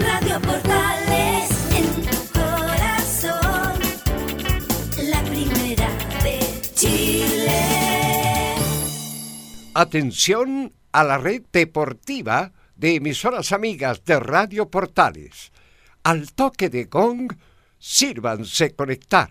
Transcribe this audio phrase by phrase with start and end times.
[0.00, 3.78] Radio Portales en tu corazón,
[5.08, 5.88] la primera
[6.24, 6.40] de
[6.74, 7.62] Chile.
[9.74, 15.52] Atención a la red deportiva de emisoras amigas de Radio Portales.
[16.02, 17.36] Al toque de gong,
[17.78, 19.30] sírvanse conectar.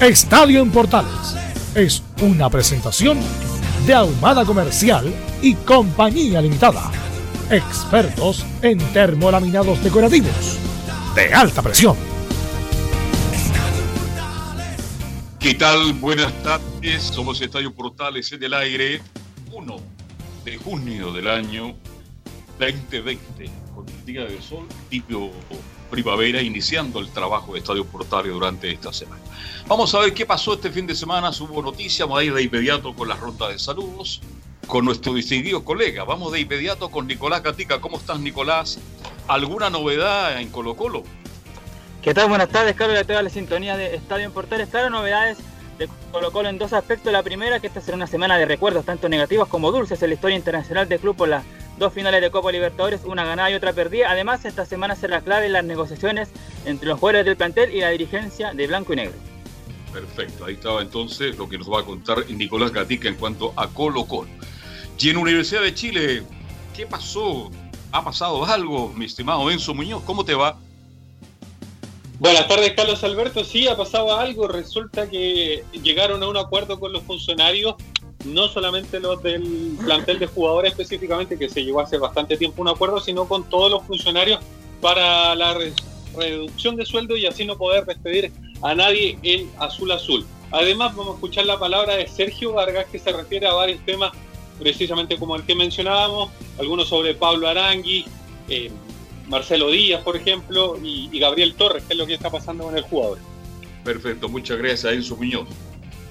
[0.00, 1.36] Estadio en Portales
[1.74, 3.18] es una presentación
[3.86, 6.90] de Ahumada Comercial y Compañía Limitada.
[7.50, 10.58] Expertos en termolaminados decorativos
[11.14, 11.98] de alta presión.
[15.38, 15.92] ¿Qué tal?
[15.92, 17.02] Buenas tardes.
[17.02, 19.02] Somos Estadio Portales en el aire.
[19.52, 19.76] 1
[20.46, 21.76] de junio del año
[22.58, 25.30] 2020, con el día de sol, tipo
[25.90, 29.22] primavera, iniciando el trabajo de Estadio Portales durante esta semana.
[29.66, 31.30] Vamos a ver qué pasó este fin de semana.
[31.30, 32.08] Hubo noticias.
[32.08, 34.20] Vamos a ir de inmediato con la ronda de saludos
[34.66, 36.04] con nuestro distinguido colega.
[36.04, 37.80] Vamos de inmediato con Nicolás Catica.
[37.80, 38.78] ¿Cómo estás, Nicolás?
[39.26, 41.02] ¿Alguna novedad en Colo Colo?
[42.02, 42.28] ¿Qué tal?
[42.28, 42.98] Buenas tardes, Carlos.
[42.98, 44.68] A toda la sintonía de Estadio en Portales.
[44.68, 45.38] Claro, novedades
[45.78, 47.12] de Colo Colo en dos aspectos.
[47.12, 50.14] La primera, que esta será una semana de recuerdos, tanto negativos como dulces, en la
[50.14, 51.44] historia internacional del club por las
[51.80, 54.10] dos finales de Copa Libertadores, una ganada y otra perdida.
[54.10, 56.28] Además, esta semana será clave en las negociaciones
[56.66, 59.14] entre los jugadores del plantel y la dirigencia de Blanco y Negro.
[59.92, 63.66] Perfecto, ahí estaba entonces lo que nos va a contar Nicolás Gatica en cuanto a
[63.66, 64.30] Colo Colo.
[64.98, 66.22] Y en Universidad de Chile,
[66.76, 67.50] ¿qué pasó?
[67.90, 70.02] ¿Ha pasado algo, mi estimado Enzo Muñoz?
[70.04, 70.58] ¿Cómo te va?
[72.20, 73.42] Buenas tardes, Carlos Alberto.
[73.42, 74.46] Sí, ha pasado algo.
[74.46, 77.76] Resulta que llegaron a un acuerdo con los funcionarios,
[78.24, 82.68] no solamente los del plantel de jugadores específicamente, que se llevó hace bastante tiempo un
[82.68, 84.40] acuerdo, sino con todos los funcionarios
[84.80, 85.72] para la re-
[86.16, 88.32] reducción de sueldo y así no poder despedir
[88.62, 90.26] a nadie en azul azul.
[90.50, 94.12] Además, vamos a escuchar la palabra de Sergio Vargas, que se refiere a varios temas,
[94.58, 98.04] precisamente como el que mencionábamos, algunos sobre Pablo Arangui,
[98.48, 98.70] eh,
[99.28, 102.76] Marcelo Díaz, por ejemplo, y, y Gabriel Torres, que es lo que está pasando con
[102.76, 103.18] el jugador.
[103.84, 105.46] Perfecto, muchas gracias, Enzo Muñoz.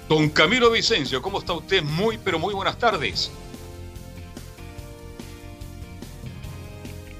[0.09, 1.83] Don Camilo Vicencio, ¿cómo está usted?
[1.83, 3.29] Muy, pero muy buenas tardes.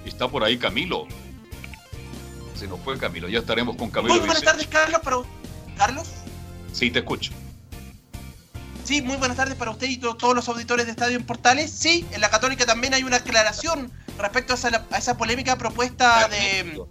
[0.05, 1.05] ¿Está por ahí Camilo?
[2.55, 4.67] Se nos fue Camilo, ya estaremos con Camilo Muy buenas Vicencio.
[4.67, 5.01] tardes, Carlos.
[5.01, 5.17] Para...
[5.77, 6.07] Carlos.
[6.73, 7.31] Sí, te escucho.
[8.83, 11.69] Sí, muy buenas tardes para usted y to- todos los auditores de Estadio en Portales.
[11.69, 16.27] Sí, en la Católica también hay una aclaración respecto a esa, a esa polémica propuesta
[16.27, 16.81] de.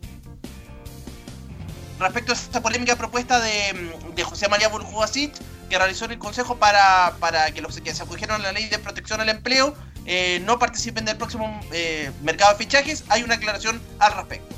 [1.99, 5.35] Respecto a esa polémica propuesta de, de José María Burjuasit,
[5.69, 8.69] que realizó en el Consejo para, para que los que se acogieron a la ley
[8.69, 9.75] de protección al empleo
[10.07, 14.57] eh, no participen del próximo eh, mercado de fichajes, hay una aclaración al respecto.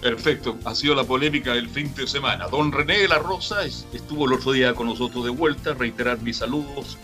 [0.00, 2.46] Perfecto, ha sido la polémica del fin de semana.
[2.48, 6.18] Don René de la Rosa es- estuvo el otro día con nosotros de vuelta, reiterar
[6.20, 6.98] mis saludos,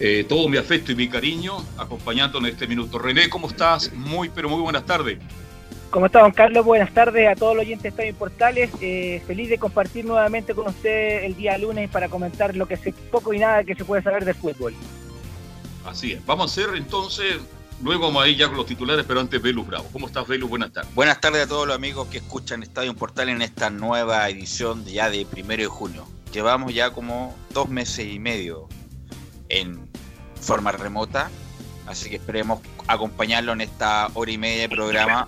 [0.00, 2.98] eh, todo mi afecto y mi cariño, acompañándonos en este minuto.
[2.98, 3.92] René, ¿cómo estás?
[3.92, 5.18] Muy, pero muy buenas tardes.
[5.92, 6.64] ¿Cómo está, don Carlos?
[6.64, 8.70] Buenas tardes a todos los oyentes de Estadio Portales.
[8.80, 12.94] Eh, feliz de compartir nuevamente con usted el día lunes para comentar lo que se
[12.94, 14.72] poco y nada que se puede saber del fútbol.
[15.84, 16.24] Así es.
[16.24, 17.36] Vamos a hacer entonces,
[17.82, 19.86] luego vamos a ir ya con los titulares, pero antes Velus Bravo.
[19.92, 20.48] ¿Cómo estás, Velus?
[20.48, 20.94] Buenas tardes.
[20.94, 24.92] Buenas tardes a todos los amigos que escuchan Estadio Portal en esta nueva edición de
[24.92, 26.06] ya de primero de junio.
[26.32, 28.66] Llevamos ya como dos meses y medio
[29.50, 29.86] en
[30.40, 31.30] forma remota,
[31.86, 35.26] así que esperemos acompañarlo en esta hora y media de programa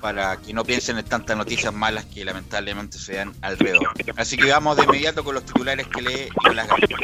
[0.00, 3.88] para que no piensen en tantas noticias malas que lamentablemente se dan alrededor.
[4.16, 6.96] Así que vamos de inmediato con los titulares que lee Nicolás Gatica.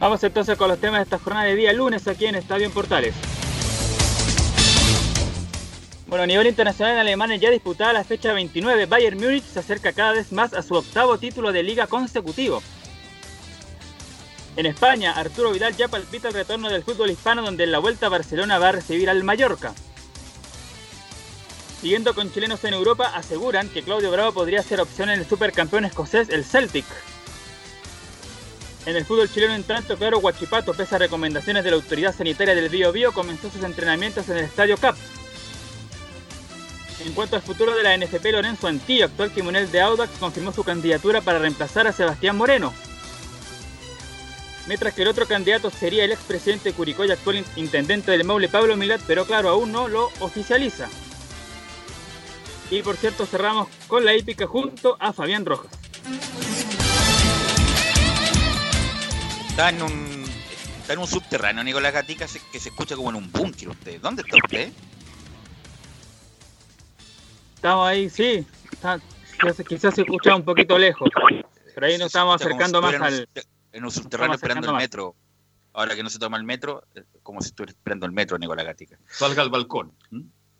[0.00, 2.72] Vamos entonces con los temas de esta jornada de día lunes aquí en Estadio en
[2.72, 3.14] Portales.
[6.12, 9.92] Bueno, a nivel internacional en Alemania ya disputada la fecha 29, Bayern Múnich se acerca
[9.92, 12.62] cada vez más a su octavo título de liga consecutivo.
[14.54, 18.10] En España, Arturo Vidal ya palpita el retorno del fútbol hispano donde en la vuelta
[18.10, 19.72] Barcelona va a recibir al Mallorca.
[21.80, 25.86] Siguiendo con chilenos en Europa, aseguran que Claudio Bravo podría ser opción en el supercampeón
[25.86, 26.84] escocés, el Celtic.
[28.84, 32.54] En el fútbol chileno, en tanto, claro, Guachipato, pese a recomendaciones de la autoridad sanitaria
[32.54, 34.96] del Bío Bío, comenzó sus entrenamientos en el Estadio Cap.
[37.04, 40.62] En cuanto al futuro de la NFP, Lorenzo Antillo, actual timonel de Audax, confirmó su
[40.62, 42.72] candidatura para reemplazar a Sebastián Moreno.
[44.68, 48.24] Mientras que el otro candidato sería el expresidente de Curicó y actual in- intendente del
[48.24, 50.88] Maule, Pablo Milat, pero claro, aún no lo oficializa.
[52.70, 55.70] Y por cierto, cerramos con la hípica junto a Fabián Rojas.
[59.50, 60.24] Está en un,
[60.80, 64.00] está en un subterráneo, Nicolás Gatica, que se escucha como en un búnker usted.
[64.00, 64.72] ¿Dónde está usted?
[67.56, 68.46] Estamos ahí, sí.
[68.72, 69.00] Está-
[69.68, 71.10] quizás, se escucha un poquito lejos.
[71.74, 73.28] Pero ahí nos estamos acercando más al.
[73.72, 75.14] En un- subterráneo esperando el metro.
[75.74, 78.66] Ahora que no se toma el metro, es como si estuviera esperando el metro, Nicolás
[78.66, 78.98] Gatica.
[79.10, 79.92] Salga al balcón.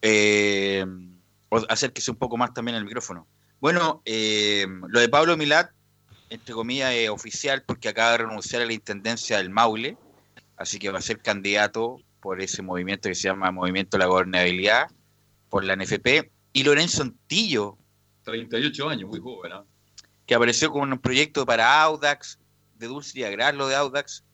[0.00, 0.85] Eh,
[1.69, 3.26] acérquese un poco más también al micrófono.
[3.61, 5.71] Bueno, eh, lo de Pablo Milat,
[6.31, 9.99] entre comillas, es oficial porque acaba de renunciar a la intendencia del Maule,
[10.57, 14.07] así que va a ser candidato por ese movimiento que se llama Movimiento de la
[14.07, 14.90] Gobernabilidad,
[15.50, 16.31] por la NFP.
[16.54, 17.76] Y Lorenzo Antillo,
[18.25, 19.64] 38 años, muy joven, ¿ah?
[20.25, 22.38] que apareció con un proyecto para Audax,
[22.83, 24.25] de Dulce y Agrar, lo de Audax,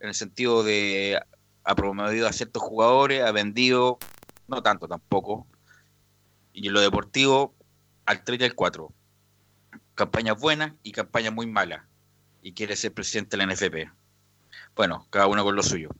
[0.00, 1.20] en el sentido de
[1.64, 3.98] ha promovido a ciertos jugadores, ha vendido,
[4.48, 5.46] no tanto tampoco,
[6.54, 7.54] y en lo deportivo,
[8.06, 8.90] al 3 y al 4.
[9.94, 11.84] Campañas buenas y campañas muy malas,
[12.42, 13.92] y quiere ser presidente de la NFP.
[14.74, 15.90] Bueno, cada uno con lo suyo.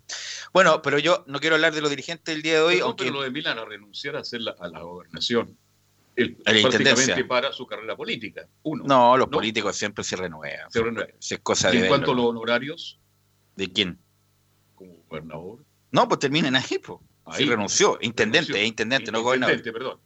[0.55, 3.05] Bueno, pero yo no quiero hablar de los dirigentes del día de hoy, Pero, aunque
[3.05, 5.59] pero lo de Milán a renunciar a, hacer la, a la gobernación.
[6.19, 7.29] A la prácticamente intendencia.
[7.29, 8.49] para su carrera política.
[8.63, 8.85] Uno.
[8.87, 10.71] no, los políticos siempre se renuevan.
[10.71, 11.11] Se renueva.
[11.19, 13.01] Si es cosa Y de en cuanto a los honorarios,
[13.57, 13.99] ¿De quién?
[14.75, 15.65] como gobernador.
[15.91, 16.99] No, pues terminen ahí, pues.
[17.37, 17.49] Sí, Ahí.
[17.49, 17.99] renunció.
[18.01, 18.57] Intendente, renunció.
[18.63, 19.55] es intendente, no gobernador.
[19.57, 20.01] Intendente, perdón.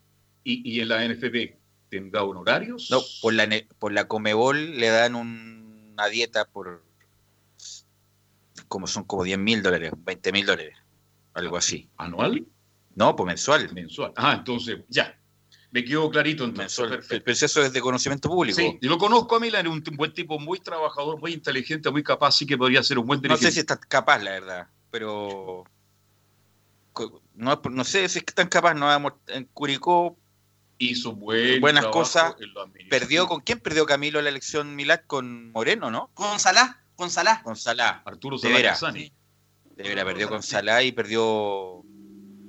[0.45, 2.89] Y, y en la NFP tendrá honorarios.
[2.91, 6.83] No, por la, por la Comebol le dan un una dieta por
[8.69, 10.75] como son como 10 mil dólares, 20 mil dólares,
[11.35, 11.91] algo así.
[11.99, 12.47] ¿Anual?
[12.95, 13.71] No, pues mensual.
[13.75, 14.13] Mensual.
[14.17, 15.19] Ah, entonces, ya.
[15.73, 16.79] Me quedó clarito entonces.
[16.79, 17.05] Mensual.
[17.09, 18.61] El proceso es de conocimiento público.
[18.61, 22.03] Sí, yo lo conozco a Milan, es un buen tipo, muy trabajador, muy inteligente, muy
[22.03, 23.47] capaz, sí que podría ser un buen No dirigente.
[23.47, 25.65] sé si está capaz, la verdad, pero
[27.35, 28.75] no, no sé si es tan capaz.
[28.75, 30.17] No en Curicó
[30.77, 32.35] hizo buen buenas cosas.
[32.91, 36.11] Perdió con quién perdió Camilo la elección Milán con Moreno, ¿no?
[36.13, 37.43] Con Salah, con Salá.
[38.05, 38.43] Arturo De
[38.75, 38.93] Salá.
[38.93, 41.83] De veras, perdió con Salá y perdió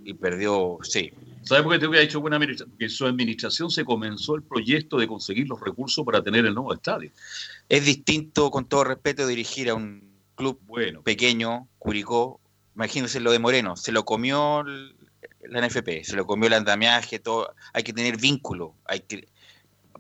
[0.04, 1.14] y perdió, sí.
[1.44, 2.70] ¿Sabes por qué te hubiera dicho buena administración?
[2.72, 6.54] Porque en su administración se comenzó el proyecto de conseguir los recursos para tener el
[6.54, 7.12] nuevo estadio.
[7.70, 12.40] Es distinto, con todo respeto, dirigir a un club Bueno, pequeño, Curicó.
[12.76, 17.54] Imagínense lo de Moreno, se lo comió la NFP, se lo comió el andamiaje, todo.
[17.74, 18.76] Hay que tener vínculo.
[18.86, 19.28] Hay que,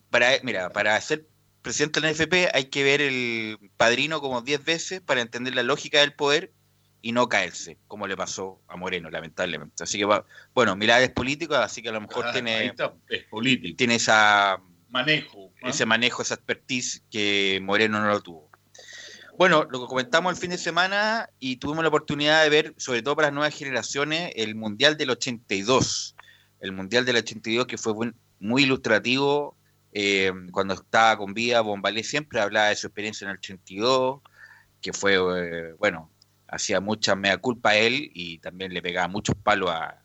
[0.09, 1.27] para, mira, para ser
[1.61, 5.63] presidente de la NFP hay que ver el padrino como 10 veces para entender la
[5.63, 6.51] lógica del poder
[7.05, 9.83] y no caerse, como le pasó a Moreno, lamentablemente.
[9.83, 10.05] Así que,
[10.53, 13.75] bueno, Milagro es político, así que a lo mejor ah, tiene, está, es político.
[13.75, 14.57] tiene esa
[14.87, 15.51] Manejo.
[15.61, 18.49] ese manejo, esa expertise que Moreno no lo tuvo.
[19.37, 23.01] Bueno, lo que comentamos el fin de semana y tuvimos la oportunidad de ver, sobre
[23.01, 26.15] todo para las nuevas generaciones, el Mundial del 82.
[26.61, 29.57] El Mundial del 82 que fue muy ilustrativo.
[29.91, 34.21] eh, cuando estaba con vida, Bombalé siempre hablaba de su experiencia en el 82,
[34.81, 36.12] que fue, eh, bueno,
[36.53, 39.99] hacía mucha mea culpa a él y también le pegaba muchos palos a-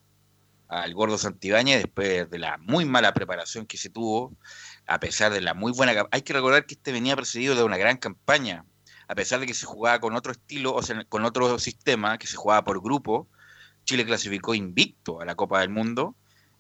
[0.68, 4.36] al gordo Santibáñez después de la muy mala preparación que se tuvo
[4.86, 6.06] a pesar de la muy buena...
[6.10, 8.64] Hay que recordar que este venía precedido de una gran campaña,
[9.06, 12.26] a pesar de que se jugaba con otro estilo, o sea, con otro sistema, que
[12.26, 13.28] se jugaba por grupo,
[13.84, 16.14] Chile clasificó invicto a la Copa del Mundo,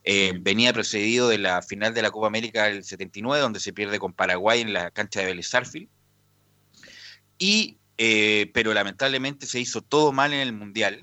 [0.04, 3.98] eh, venía precedido de la final de la Copa América del 79, donde se pierde
[3.98, 5.88] con Paraguay en la cancha de Vélez Sarsfield,
[7.38, 11.00] y, eh, pero lamentablemente se hizo todo mal en el Mundial,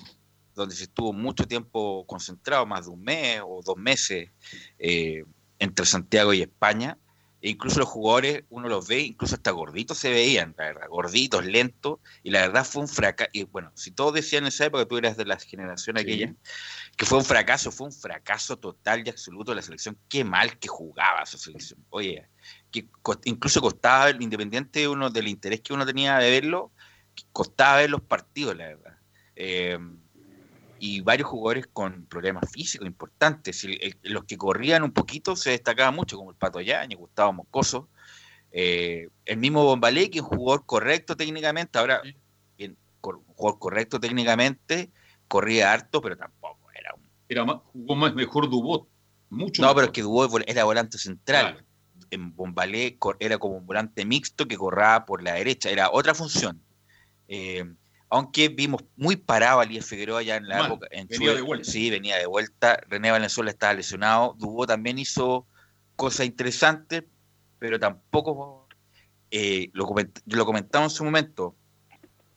[0.55, 4.29] donde se estuvo mucho tiempo concentrado, más de un mes o dos meses,
[4.79, 5.25] eh,
[5.59, 6.97] entre Santiago y España.
[7.41, 11.45] E incluso los jugadores, uno los ve, incluso hasta gorditos se veían, la verdad, gorditos,
[11.45, 13.29] lentos, y la verdad fue un fracaso.
[13.33, 16.33] Y bueno, si todos decían en esa época, tú eras de la generación aquella,
[16.97, 19.95] que fue un fracaso, fue un fracaso total y absoluto de la selección.
[20.07, 21.85] Qué mal que jugaba esa selección.
[21.89, 22.27] Oye,
[22.71, 22.87] que
[23.25, 26.71] incluso costaba, independiente de uno del interés que uno tenía de verlo,
[27.31, 28.97] costaba ver los partidos, la verdad.
[29.35, 29.77] Eh,
[30.79, 33.63] y varios jugadores con problemas físicos importantes.
[33.63, 37.33] El- el- los que corrían un poquito se destacaban mucho, como el Pato Yañez, Gustavo
[37.33, 37.89] Moscoso.
[38.51, 42.01] Eh, el mismo Bombalé, que es un jugador correcto técnicamente, ahora,
[42.57, 44.91] bien, cor- un jugador correcto técnicamente,
[45.27, 47.09] corría harto, pero tampoco era un...
[47.27, 48.87] Era más, jugó más mejor Dubot.
[49.29, 49.75] Mucho No, mejor.
[49.75, 51.65] pero es que Dubó era volante central.
[52.11, 56.61] En Bombalé era como un volante mixto que corraba por la derecha, era otra función.
[57.27, 57.63] Eh,
[58.09, 60.87] aunque vimos muy parado a Elías Figueroa ya en la Mal, época.
[60.91, 61.69] En venía de vuelta.
[61.71, 62.79] Sí, venía de vuelta.
[62.87, 64.35] René Valenzuela estaba lesionado.
[64.37, 65.47] Dubó también hizo
[65.95, 67.03] cosas interesantes,
[67.59, 68.67] pero tampoco
[69.31, 71.55] eh, lo, coment- lo comentamos en su momento.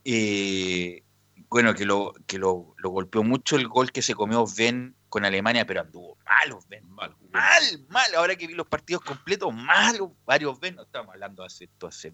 [0.05, 1.03] Eh,
[1.49, 5.25] bueno, que lo, que lo, lo golpeó mucho el gol que se comió Ben con
[5.25, 6.87] Alemania, pero anduvo malo Ben.
[6.89, 8.15] Mal, Mal, mal.
[8.17, 10.77] Ahora que vi los partidos completos, malos, varios Ben.
[10.77, 12.13] No estamos hablando hace, esto hace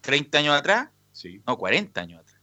[0.00, 0.88] 30 años atrás,
[1.20, 1.42] Sí.
[1.46, 2.40] no, 40 años atrás.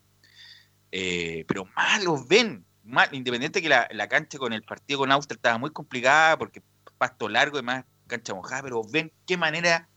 [0.92, 5.36] Eh, pero malos ven, mal, independiente que la, la cancha con el partido con Austria
[5.36, 6.62] estaba muy complicada porque
[6.98, 9.90] pasto largo y más cancha mojada, pero ven qué manera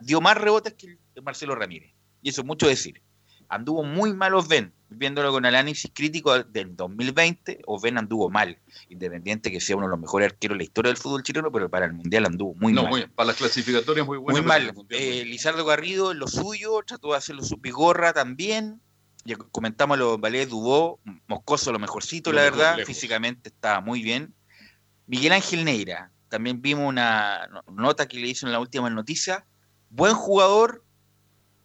[0.00, 1.92] dio más rebotes que el Marcelo Ramírez.
[2.22, 3.02] Y eso es mucho decir.
[3.48, 8.58] Anduvo muy malos Ben, viéndolo con el análisis crítico del 2020, o Ben anduvo mal,
[8.88, 11.68] independiente que sea uno de los mejores arqueros de la historia del fútbol chileno, pero
[11.68, 12.90] para el Mundial anduvo muy no, mal.
[12.90, 14.40] muy- para las clasificatorias muy buenas.
[14.42, 14.72] Muy mal.
[14.90, 18.80] Eh, Lizardo Garrido lo suyo, trató de hacerlo su pigorra también.
[19.24, 22.76] Ya comentamos lo Valés Dubó, Moscoso lo mejorcito, Lo la mejor, verdad.
[22.76, 22.86] lejos.
[22.94, 24.34] Físicamente estaba muy bien.
[25.08, 29.44] Miguel Ángel Neira, también vimos una no- nota que le hizo en la última noticia.
[29.90, 30.84] Buen jugador,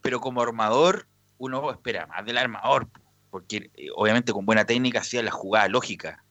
[0.02, 2.88] pero como armador, uno espera más del armador,
[3.32, 6.24] porque eh, obviamente con buena técnica hacía la jugada lógica,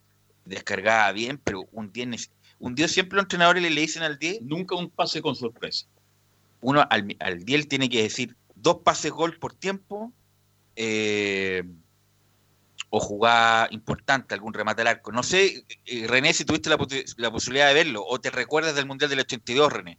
[0.45, 2.31] descargaba bien, pero un 10 nece-
[2.61, 5.87] un 10 siempre los entrenadores le, le dicen al 10 Nunca un pase con sorpresa.
[6.61, 10.13] uno al, al 10 tiene que decir dos pases gol por tiempo
[10.77, 11.65] eh,
[12.91, 15.13] o jugada importante, algún remate al arco.
[15.13, 16.77] No sé, eh, René, si tuviste la,
[17.17, 19.99] la posibilidad de verlo o te recuerdas del Mundial del 82, René.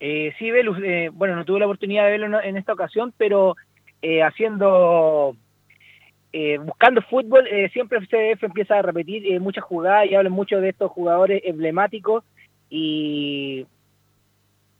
[0.00, 3.14] Eh, sí, Velus, eh, bueno, no tuve la oportunidad de verlo en, en esta ocasión,
[3.16, 3.54] pero
[4.02, 5.36] eh, haciendo,
[6.32, 10.60] eh, buscando fútbol, eh, siempre CDF empieza a repetir eh, muchas jugadas y hablan mucho
[10.60, 12.24] de estos jugadores emblemáticos
[12.68, 13.66] y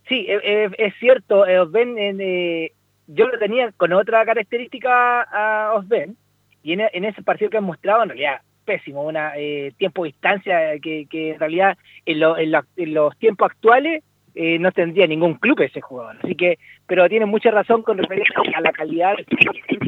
[0.09, 2.73] sí, eh, eh, es cierto, eh, ven en, eh,
[3.09, 6.17] yo lo tenía con otra característica a Osben,
[6.63, 10.79] y en, ese partido que han mostrado, en realidad, pésimo, una eh, tiempo de distancia
[10.79, 12.53] que, que en realidad en, lo- en
[12.95, 14.05] los tiempos actuales
[14.35, 16.17] eh, no tendría ningún club ese jugador.
[16.23, 19.15] Así que, pero tiene mucha razón con referencia a la calidad,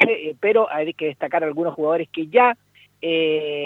[0.08, 2.56] eh, pero hay que destacar algunos jugadores que ya
[3.02, 3.64] eh,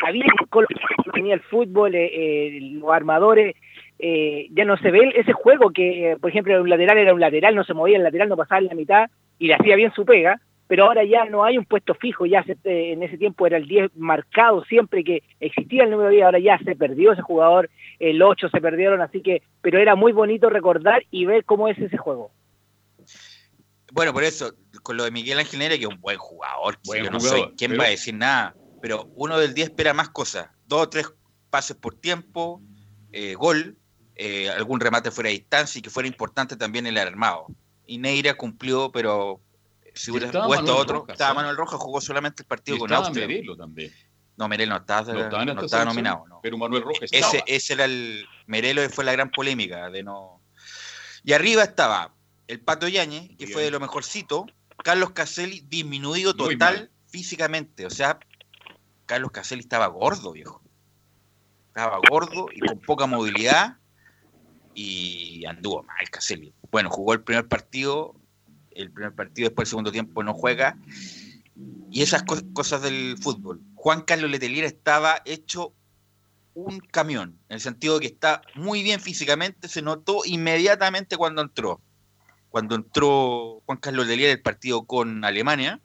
[0.00, 3.56] sabían que tenía el fútbol, eh, eh, los armadores,
[3.98, 7.62] ya no se ve ese juego que, por ejemplo, un lateral era un lateral, no
[7.62, 10.40] se movía el lateral, no pasaba en la mitad y le hacía bien su pega,
[10.72, 13.58] pero ahora ya no hay un puesto fijo, ya se- eh, en ese tiempo era
[13.58, 17.68] el 10 marcado siempre que existía el número 10, ahora ya se perdió ese jugador,
[17.98, 21.78] el 8 se perdieron, así que, pero era muy bonito recordar y ver cómo es
[21.78, 22.30] ese juego.
[23.92, 26.88] Bueno, por eso, con lo de Miguel Ángel Neira, que es un buen jugador, si
[26.88, 28.54] Buen yo no jugador, soy, ¿quién pero- va a decir nada?
[28.80, 31.12] Pero uno del 10 espera más cosas, dos o tres
[31.50, 32.62] pases por tiempo,
[33.12, 33.76] eh, gol,
[34.16, 37.44] eh, algún remate fuera de distancia y que fuera importante también el armado.
[37.86, 39.38] Y Neira cumplió, pero
[39.94, 41.34] puesto Manuel otro, Rojas, estaba.
[41.34, 43.26] Manuel Rojas, jugó solamente el partido Y con Austria.
[43.26, 43.92] Merelo también.
[44.36, 46.24] No, Merelo no estaba, No no estaba nominado.
[46.28, 46.40] no.
[46.42, 47.44] Pero Manuel Rojas Ese, estaba.
[47.46, 50.40] ese era el Merelo, fue la gran polémica de no.
[51.24, 52.14] Y arriba estaba
[52.48, 54.46] el Pato Yañez, que fue de lo mejorcito,
[54.82, 57.86] Carlos Caselli disminuido total físicamente.
[57.86, 58.18] O sea,
[59.06, 60.62] Carlos Caselli estaba gordo, viejo.
[61.68, 63.78] Estaba gordo y con poca movilidad
[64.74, 66.54] y anduvo mal Caselli.
[66.70, 68.14] Bueno, jugó el primer partido,
[68.76, 70.76] el primer partido después el segundo tiempo no juega.
[71.90, 73.60] Y esas cos- cosas del fútbol.
[73.74, 75.72] Juan Carlos Letelier estaba hecho
[76.54, 81.40] un camión, en el sentido de que está muy bien físicamente, se notó inmediatamente cuando
[81.42, 81.80] entró.
[82.50, 85.80] Cuando entró Juan Carlos Letelier el partido con Alemania,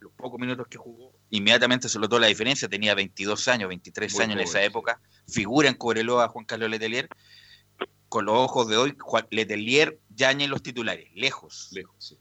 [0.00, 4.22] los pocos minutos que jugó, inmediatamente se notó la diferencia, tenía 22 años, 23 Muy
[4.24, 7.08] años en esa época, figura en Cobreloa Juan Carlos Letelier,
[8.14, 11.70] con los ojos de hoy, Juan Letelier, Yañez los titulares, lejos.
[11.72, 12.16] Lejos, sí.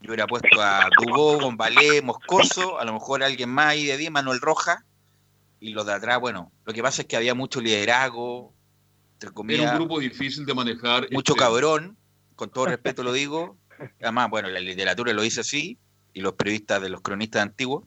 [0.00, 4.10] Yo hubiera puesto a Dubó, Gonbalé, Moscoso, a lo mejor alguien más ahí de 10,
[4.10, 4.84] Manuel Roja,
[5.60, 8.52] y los de atrás, bueno, lo que pasa es que había mucho liderazgo,
[9.12, 11.06] entre Era comillas, un grupo difícil de manejar.
[11.12, 11.96] mucho este, cabrón,
[12.34, 13.56] con todo respeto lo digo,
[14.02, 15.78] además, bueno, la literatura lo dice así,
[16.12, 17.84] y los periodistas de los cronistas antiguos.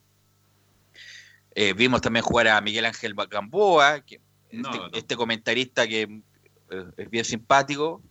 [1.56, 4.22] Eh, vimos también jugar a Miguel Ángel Gamboa, que
[4.54, 4.90] No, este, no.
[4.94, 6.22] este comentarista que
[6.98, 8.02] es bien simpático,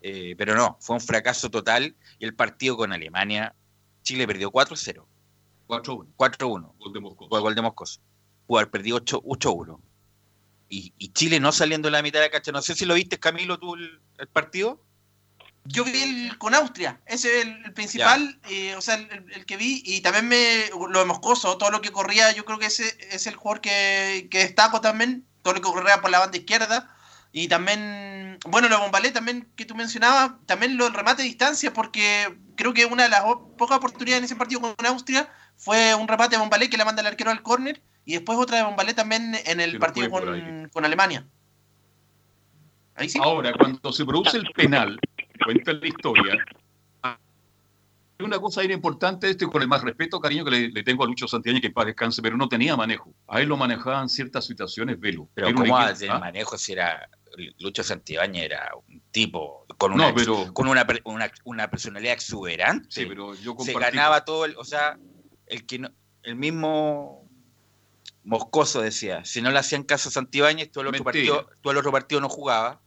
[0.00, 1.94] eh, pero no, fue un fracaso total.
[2.18, 3.54] Y el partido con Alemania,
[4.02, 5.04] Chile perdió 4-0,
[5.68, 6.06] 4-1.
[6.16, 7.28] 4-1, Gol de Moscú.
[7.28, 8.00] fue gol de Moscoso.
[8.46, 9.78] Pudo haber perdido 8 8-1.
[10.68, 12.50] Y, y Chile no saliendo de la mitad de la cancha.
[12.50, 14.80] No sé si lo viste, Camilo, tú el, el partido.
[15.64, 19.32] Yo vi el con Austria, ese es el, el principal, eh, o sea, el, el-
[19.32, 22.58] el que vi, y también me lo de Moscoso, todo lo que corría, yo creo
[22.58, 26.18] que ese es el jugador que, que destaco también, todo lo que corría por la
[26.18, 26.92] banda izquierda,
[27.32, 31.28] y también, bueno, lo de Bombalé también que tú mencionabas, también lo del remate de
[31.28, 33.22] distancia, porque creo que una de las
[33.56, 37.00] pocas oportunidades en ese partido con Austria fue un remate de Bombalé que le manda
[37.00, 40.84] el arquero al córner, y después otra de Bombalé también en el partido con, con
[40.84, 41.24] Alemania.
[42.94, 43.18] Ahí sí.
[43.22, 44.98] Ahora, cuando se produce el penal,
[45.44, 46.34] cuenta la historia,
[47.02, 47.16] hay
[48.26, 51.06] una cosa bien importante, este con el más respeto, cariño que le, le tengo a
[51.06, 53.14] Lucho Santillán, que para descanse, pero no tenía manejo.
[53.26, 55.28] A él lo manejaban ciertas situaciones, velo.
[55.34, 56.18] Pero Era un ¿cómo va a equipo- tener ¿ah?
[56.18, 57.08] manejo si era
[57.60, 62.88] Lucho Santibáñez era un tipo con No, una, pero- con una, una, una personalidad exuberante?
[62.90, 64.98] Sí, pero yo se compartí- ganaba todo, el, o sea,
[65.46, 65.90] el que no-
[66.22, 67.28] el mismo
[68.24, 71.34] Moscoso decía, si no le hacían caso a Santibáñez, todo el otro Mentira.
[71.34, 72.80] partido, todo el otro partido no jugaba.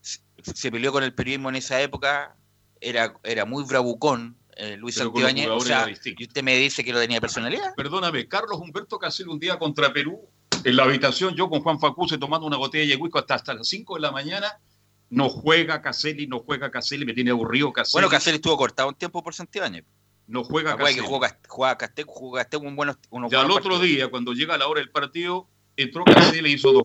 [0.00, 0.20] Se,
[0.54, 2.34] se peleó con el periodismo en esa época,
[2.80, 6.92] era, era muy bravucón eh, Luis Pero Santibáñez, o sea, y usted me dice que
[6.92, 7.74] no tenía personalidad.
[7.76, 10.30] Perdóname, Carlos Humberto Casel un día contra Perú,
[10.64, 13.68] en la habitación, yo con Juan Facuse tomando una botella de whisky hasta, hasta las
[13.68, 14.60] 5 de la mañana,
[15.08, 17.94] no juega Caselli, no juega Caselli, me tiene aburrido Caselli.
[17.94, 19.84] Bueno, Caselli estuvo cortado un tiempo por Santibáñez.
[20.26, 21.14] no juega Acuérdate que Caselli.
[21.14, 23.82] jugó, jugaba Castec, jugó un buenos, unos Ya al otro partidos.
[23.82, 26.84] día, cuando llega la hora del partido, entró Caselli y hizo dos.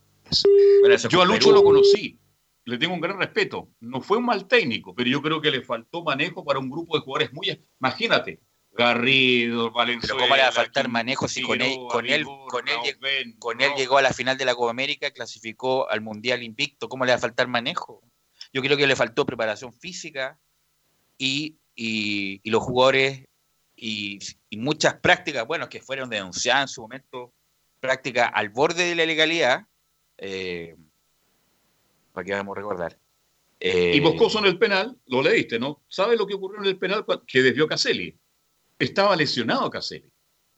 [0.81, 1.51] Bueno, Yo a Lucho Perú.
[1.53, 2.19] lo conocí,
[2.65, 3.69] le tengo un gran respeto.
[3.79, 6.97] No fue un mal técnico, pero yo creo que le faltó manejo para un grupo
[6.97, 7.63] de jugadores muy.
[7.79, 8.39] Imagínate,
[8.77, 10.15] Garrido, Valenzuela.
[10.15, 13.57] Pero cómo le va a faltar manejo si con él, con él, con él, con
[13.77, 17.17] llegó a la final de la Copa América, clasificó al Mundial Invicto, ¿cómo le va
[17.17, 18.01] a faltar manejo?
[18.53, 20.39] Yo creo que le faltó preparación física
[21.17, 23.25] y, y- y los jugadores
[23.75, 27.33] y, y muchas prácticas, bueno, que fueron denunciadas en su momento,
[27.79, 29.65] prácticas al borde de la legalidad,
[30.17, 30.75] eh,
[32.13, 32.97] para que vamos a recordar.
[33.59, 35.83] Eh, Y Moscoso en el penal, lo leíste, ¿no?
[35.87, 38.17] ¿Sabes lo que ocurrió en el penal que desvió Caselli?
[38.79, 40.11] Estaba lesionado Caselli.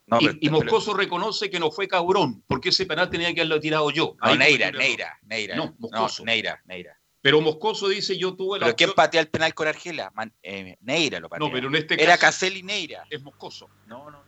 [0.08, 3.42] no, y, y pero- Moscoso reconoce que no fue cabrón, porque ese penal tenía que
[3.42, 4.16] haberlo tirado yo.
[4.22, 4.72] no, Ahí Neira.
[4.72, 5.56] Neira, Neira.
[5.56, 6.24] No, No, Moscoso.
[6.26, 6.98] Neira, Neira.
[7.22, 10.12] Pero Moscoso dice, yo tuve la ¿Pero quién patea el penal con Argela?
[10.16, 11.46] Man- eh, Neira lo patea.
[11.46, 13.04] No, pero en este Era caso- Caselli Neira.
[13.10, 13.70] Es Moscoso.
[13.88, 14.26] No, no.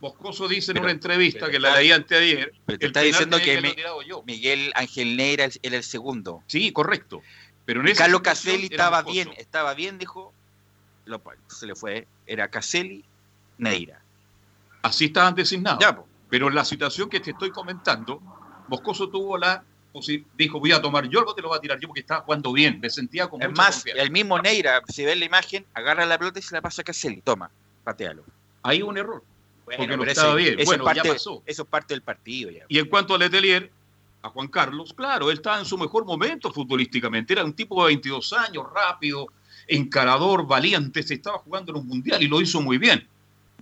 [0.00, 2.52] Moscoso dice en una entrevista pero que la leí anteayer.
[2.64, 3.74] Pero te el está diciendo que mi-
[4.06, 4.22] yo.
[4.24, 6.42] Miguel Ángel Neira era el segundo.
[6.46, 7.20] Sí, correcto.
[7.66, 10.32] Pero en Carlos Caselli estaba bien, estaba bien, dijo.
[11.04, 12.06] Lo, se le fue.
[12.26, 13.04] Era Caselli,
[13.58, 14.00] Neira.
[14.82, 15.80] Así estaban designados.
[15.80, 15.98] Ya.
[16.30, 18.20] Pero en la situación que te estoy comentando,
[18.68, 19.64] Moscoso tuvo la
[20.36, 22.52] dijo, voy a tomar yo, algo te lo voy a tirar yo porque estaba jugando
[22.52, 22.78] bien.
[22.80, 24.02] Me sentía con Es mucha más, confianza.
[24.02, 26.84] el mismo Neira, si ves la imagen, agarra la pelota y se la pasa a
[26.84, 27.20] Caselli.
[27.22, 27.50] Toma,
[27.84, 28.24] patealo.
[28.62, 29.22] Ahí un error.
[29.64, 30.58] Bueno, porque no estaba bien.
[30.60, 31.42] Eso, Bueno, ya pasó.
[31.44, 32.64] eso es parte del partido ya.
[32.68, 33.70] Y en cuanto a Letelier,
[34.22, 37.32] a Juan Carlos, claro, él estaba en su mejor momento futbolísticamente.
[37.32, 39.26] Era un tipo de 22 años, rápido,
[39.66, 41.02] encarador, valiente.
[41.02, 43.06] Se estaba jugando en un mundial y lo hizo muy bien.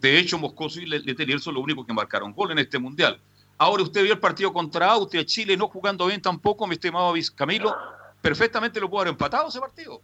[0.00, 3.20] De hecho, Moscoso y Le- Letelier son los únicos que marcaron gol en este mundial.
[3.58, 7.74] Ahora usted vio el partido contra Austria, Chile no jugando bien tampoco, mi estimado Camilo.
[8.20, 10.02] Perfectamente lo pudo haber empatado ese partido.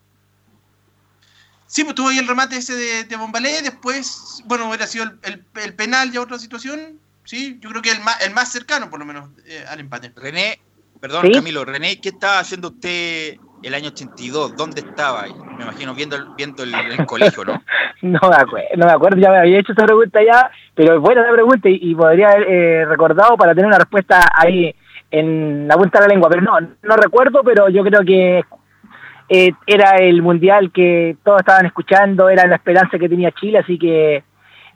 [1.66, 5.18] Sí, pues tuvo ahí el remate ese de, de Bombalé, después, bueno, hubiera sido el,
[5.22, 8.90] el- el penal ya otra situación, sí, yo creo que el más, el más cercano
[8.90, 10.12] por lo menos eh, al empate.
[10.14, 10.60] René,
[11.00, 11.32] perdón, ¿Sí?
[11.32, 14.56] Camilo, René, ¿qué estaba haciendo usted el año 82?
[14.56, 15.22] ¿Dónde estaba?
[15.56, 16.72] Me imagino viendo viendo el,
[17.06, 17.62] colegio, ¿no?
[18.02, 21.00] No me acuerdo, no me acuerdo, ya me había hecho esa pregunta ya, pero es
[21.00, 24.74] buena la pregunta y, y podría haber eh, recordado para tener una respuesta ahí
[25.12, 28.42] en la punta de la lengua, pero no, no recuerdo, pero yo creo que
[29.28, 33.78] eh, era el mundial que todos estaban escuchando, era la esperanza que tenía Chile, así
[33.78, 34.24] que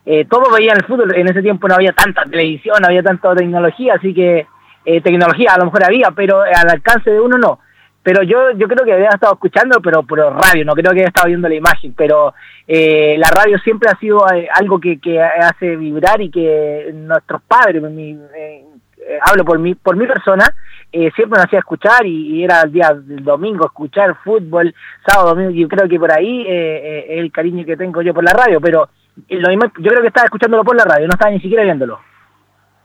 [0.04, 3.34] eh, todos veían el fútbol, en ese tiempo no había tanta televisión, no había tanta
[3.34, 4.46] tecnología, así que
[4.84, 7.58] eh, tecnología a lo mejor había, pero al alcance de uno no.
[8.06, 11.08] Pero yo yo creo que había estado escuchando, pero por radio, no creo que haya
[11.08, 12.34] estado viendo la imagen, pero
[12.68, 17.42] eh, la radio siempre ha sido eh, algo que, que hace vibrar y que nuestros
[17.42, 18.64] padres, eh,
[18.96, 20.44] eh, hablo por mi, por mi persona,
[20.92, 24.72] siempre nos hacía escuchar y, y era el día del domingo escuchar fútbol,
[25.04, 28.34] sábado, domingo, yo creo que por ahí es el cariño que tengo yo por la
[28.34, 28.88] radio, pero
[29.30, 31.98] lo yo creo que estaba escuchándolo por la radio, no estaba ni siquiera viéndolo.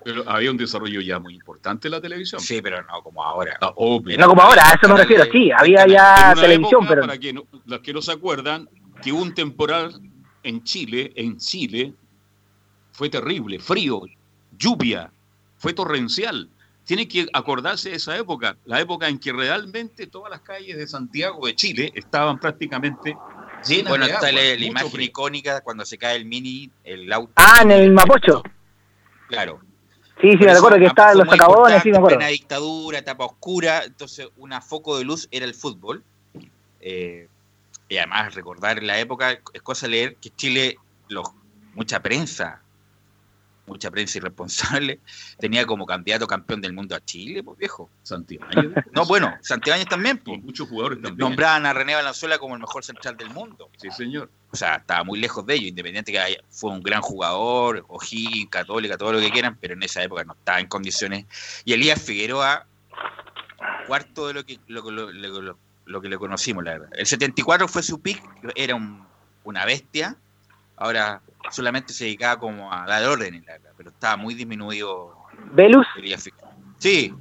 [0.04, 2.42] Pero había un desarrollo ya muy importante en la televisión.
[2.42, 3.58] Sí, pero no como ahora.
[3.62, 4.18] Ah, obvio.
[4.18, 7.02] No como ahora, a eso me refiero, sí, había ya televisión, época, pero...
[7.02, 8.68] Para que no- los que no se acuerdan,
[9.04, 9.94] que un temporal
[10.44, 11.94] en Chile, en Chile,
[12.92, 14.02] fue terrible, frío,
[14.58, 15.12] lluvia,
[15.58, 16.50] fue torrencial.
[16.84, 20.88] Tiene que acordarse de esa época, la época en que realmente todas las calles de
[20.88, 23.16] Santiago de Chile estaban prácticamente
[23.68, 25.06] llenas Bueno, de está la, imagen frío.
[25.06, 27.32] icónica cuando se cae el mini, el auto.
[27.36, 28.42] Ah, en el Mapocho.
[29.28, 29.62] Claro.
[30.22, 32.18] Sí, sí, me eso recuerdo que fue estaban los muy sacabones, sí, me acuerdo.
[32.18, 36.04] plena dictadura, etapa oscura, entonces una foco de luz era el fútbol.
[36.80, 37.28] Eh,
[37.90, 40.78] y además recordar la época, es cosa leer que Chile,
[41.10, 41.28] los,
[41.74, 42.62] mucha prensa,
[43.72, 45.00] mucha prensa irresponsable,
[45.40, 47.90] tenía como candidato campeón del mundo a Chile, pues viejo.
[48.04, 48.72] Santibáñez.
[48.94, 50.18] No, bueno, Santibáñez también.
[50.20, 50.42] pues.
[50.44, 51.18] Muchos jugadores también.
[51.18, 53.70] Nombraban a René Valenzuela como el mejor central del mundo.
[53.78, 54.30] Sí, señor.
[54.52, 58.50] O sea, estaba muy lejos de ello, independiente que haya- fue un gran jugador, O'Higgins,
[58.50, 61.26] Católica, todo lo que quieran, pero en esa época no estaba en condiciones.
[61.66, 62.66] Y Elías Figueroa,
[63.88, 66.90] cuarto de lo que lo, que- lo- lo- lo- lo que le conocimos, la verdad.
[66.94, 68.22] El 74 fue su pick,
[68.56, 69.06] era un-
[69.44, 70.16] una bestia,
[70.82, 73.44] ahora solamente se dedicaba como a dar órdenes,
[73.78, 75.14] pero estaba muy disminuido
[75.54, 75.88] Velus.
[76.78, 77.14] Sí,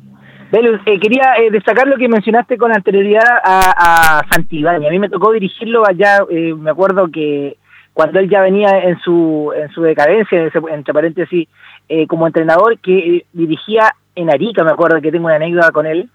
[0.51, 4.89] Velus, eh, quería eh, destacar lo que mencionaste con anterioridad a, a Santibáñez.
[4.89, 7.57] A mí me tocó dirigirlo allá, eh, me acuerdo que
[7.93, 11.49] cuando él ya venía en su, en su decadencia, ese- entre paréntesis,
[11.89, 15.87] eh, como entrenador, que eh, dirigía en Arica, me acuerdo que tengo una anécdota con
[15.87, 16.09] él,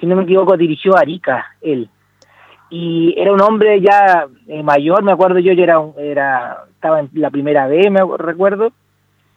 [0.00, 1.88] si no me equivoco, dirigió Arica, él.
[2.70, 6.98] Y era un hombre ya eh, mayor, me acuerdo yo, yo era, un- era estaba
[6.98, 8.72] en la primera B, me recuerdo,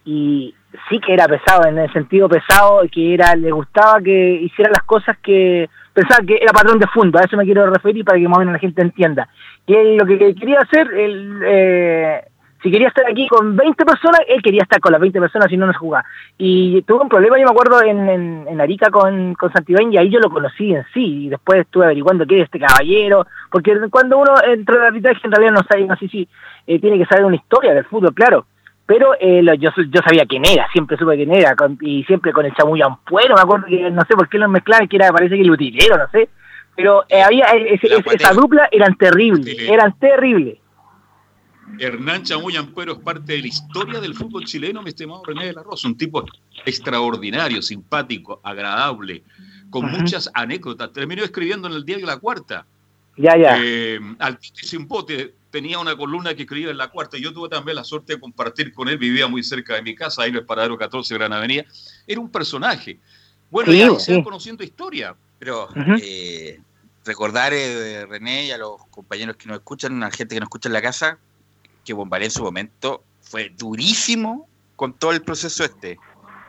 [0.04, 0.56] y
[0.90, 4.84] sí que era pesado, en el sentido pesado, que era le gustaba que hiciera las
[4.84, 8.28] cosas que pensaba que era patrón de fondo, a eso me quiero referir para que
[8.28, 9.30] más o menos la gente entienda.
[9.68, 12.22] Que él lo que que quería hacer, él, eh,
[12.66, 15.56] si quería estar aquí con 20 personas, él quería estar con las 20 personas, si
[15.56, 16.04] no, no se jugaba.
[16.36, 19.98] Y tuve un problema, yo me acuerdo, en, en, en Arica con, con Santibáñez, y
[19.98, 23.80] ahí yo lo conocí en sí, y después estuve averiguando qué es este caballero, porque
[23.92, 26.28] cuando uno entra al arbitraje en realidad no sabe, no sé si
[26.68, 28.46] eh, tiene que saber una historia del fútbol, claro,
[28.86, 32.32] pero eh, lo- yo, yo sabía quién era, siempre supe quién era, con- y siempre
[32.34, 35.12] con el chamuyo ampuero, me acuerdo que no sé por qué lo mezclaban, que era,
[35.12, 36.30] parece que el utilero, no sé,
[36.76, 40.58] pero eh, había ese- esa dupla eran terribles, eran terribles.
[41.80, 45.54] Hernán Chamuy Ampuero es parte de la historia del fútbol chileno, mi estimado René de
[45.54, 46.24] la Rosa, un tipo
[46.66, 49.24] extraordinario, simpático, agradable,
[49.72, 50.94] con muchas anécdotas.
[50.94, 52.66] Terminó escribiendo en el diario La Cuarta.
[53.18, 53.58] Ya, ya.
[53.60, 57.18] Eh, Altito y Simpote tenía una columna que escribía en La Cuarta.
[57.18, 60.24] Yo tuve también la suerte de compartir con él, vivía muy cerca de mi casa,
[60.24, 61.64] ahí en el Paradero 14, Gran Avenida.
[62.06, 63.00] Era un personaje.
[63.50, 64.22] Bueno, Sí, y ahí se sí.
[64.24, 65.16] conociendo historia.
[65.40, 65.70] Pero
[66.02, 66.60] eh,
[67.06, 70.48] recordar, eh, René, y a los compañeros que nos escuchan, a la gente que nos
[70.48, 71.20] escucha en la casa,
[71.86, 75.98] que Bombalé en su momento fue durísimo con todo el proceso este.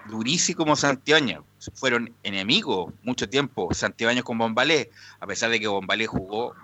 [0.09, 1.39] Durísimo como Santibáñez.
[1.75, 4.91] Fueron enemigos mucho tiempo Santibáñez con Bombalé,
[5.21, 6.55] a pesar de que Bombalé jugó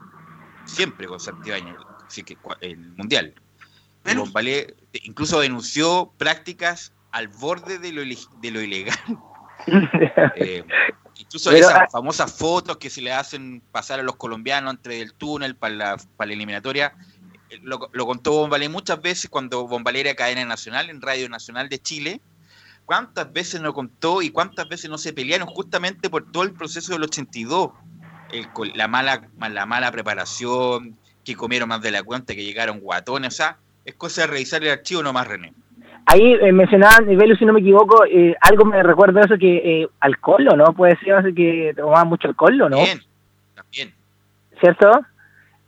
[0.64, 1.76] siempre con Santibáñez,
[2.12, 3.34] así que el Mundial.
[4.04, 8.98] Y Bombalé incluso denunció prácticas al borde de lo, de lo ilegal.
[10.34, 10.64] Eh,
[11.14, 15.00] incluso Pero, esas ah- famosas fotos que se le hacen pasar a los colombianos entre
[15.00, 16.96] el túnel para la, para la eliminatoria,
[17.48, 21.68] eh, lo, lo contó Bombalé muchas veces cuando Bombalé era cadena nacional en Radio Nacional
[21.68, 22.20] de Chile.
[22.86, 26.92] ¿Cuántas veces no contó y cuántas veces no se pelearon justamente por todo el proceso
[26.92, 27.70] del 82?
[28.32, 33.34] El la, mala, la mala preparación, que comieron más de la cuenta, que llegaron guatones.
[33.34, 35.52] O sea, es cosa de revisar el archivo nomás, René.
[36.06, 37.06] Ahí eh, mencionaban,
[37.38, 40.72] si no me equivoco, eh, algo me recuerda eso que eh, alcohol, ¿o ¿no?
[40.74, 42.76] Puede ser así que tomaba mucho alcohol, ¿o ¿no?
[42.78, 43.00] Bien,
[43.54, 43.94] también.
[44.60, 44.90] ¿Cierto?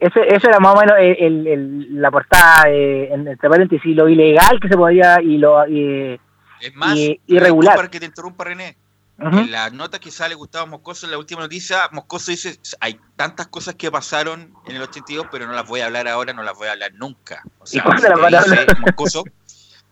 [0.01, 4.59] Ese, eso era más o menos el, la portada, eh, en- entre paréntesis, lo ilegal
[4.61, 7.77] que se podía y lo Es más, y- irregular.
[7.77, 8.77] para que te interrumpa, René.
[9.17, 13.47] En la nota que sale Gustavo Moscoso en la última noticia, Moscoso dice, hay tantas
[13.47, 16.57] cosas que pasaron en el 82, pero no las voy a hablar ahora, no las
[16.57, 17.43] voy a hablar nunca.
[17.61, 18.67] O sea, ¿Y cuándo las te van a dice?
[18.81, 19.25] Moscoso,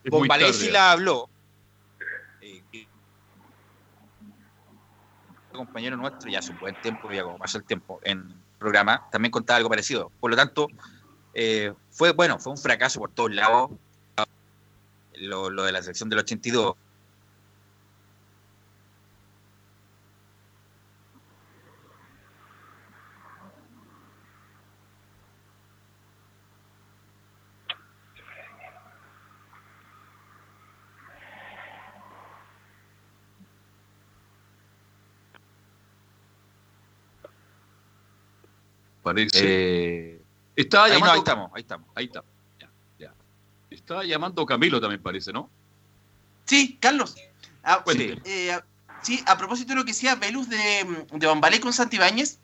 [0.53, 1.29] sí la habló.
[2.41, 2.63] eh,
[5.53, 9.31] compañero nuestro, ya hace un buen tiempo, ya como pasó el tiempo, en programa, también
[9.31, 10.11] contaba algo parecido.
[10.19, 10.67] Por lo tanto,
[11.35, 13.71] eh, fue, bueno, fue un fracaso por todos lados
[15.15, 16.75] lo, lo de la selección del 82.
[39.15, 39.39] Parece.
[40.15, 40.21] Eh,
[40.57, 41.13] Estaba ahí no, llamando.
[41.15, 41.89] ahí estamos, ahí estamos.
[41.95, 42.25] Ahí está.
[42.61, 43.15] Ya, ya.
[43.71, 45.49] Estaba llamando Camilo también parece, ¿no?
[46.45, 47.15] Sí, Carlos.
[47.63, 48.21] Ah, Cuente.
[48.25, 48.59] eh,
[49.03, 52.39] sí, a propósito de lo que decía Velus de, de Bombalé con Santibáñez,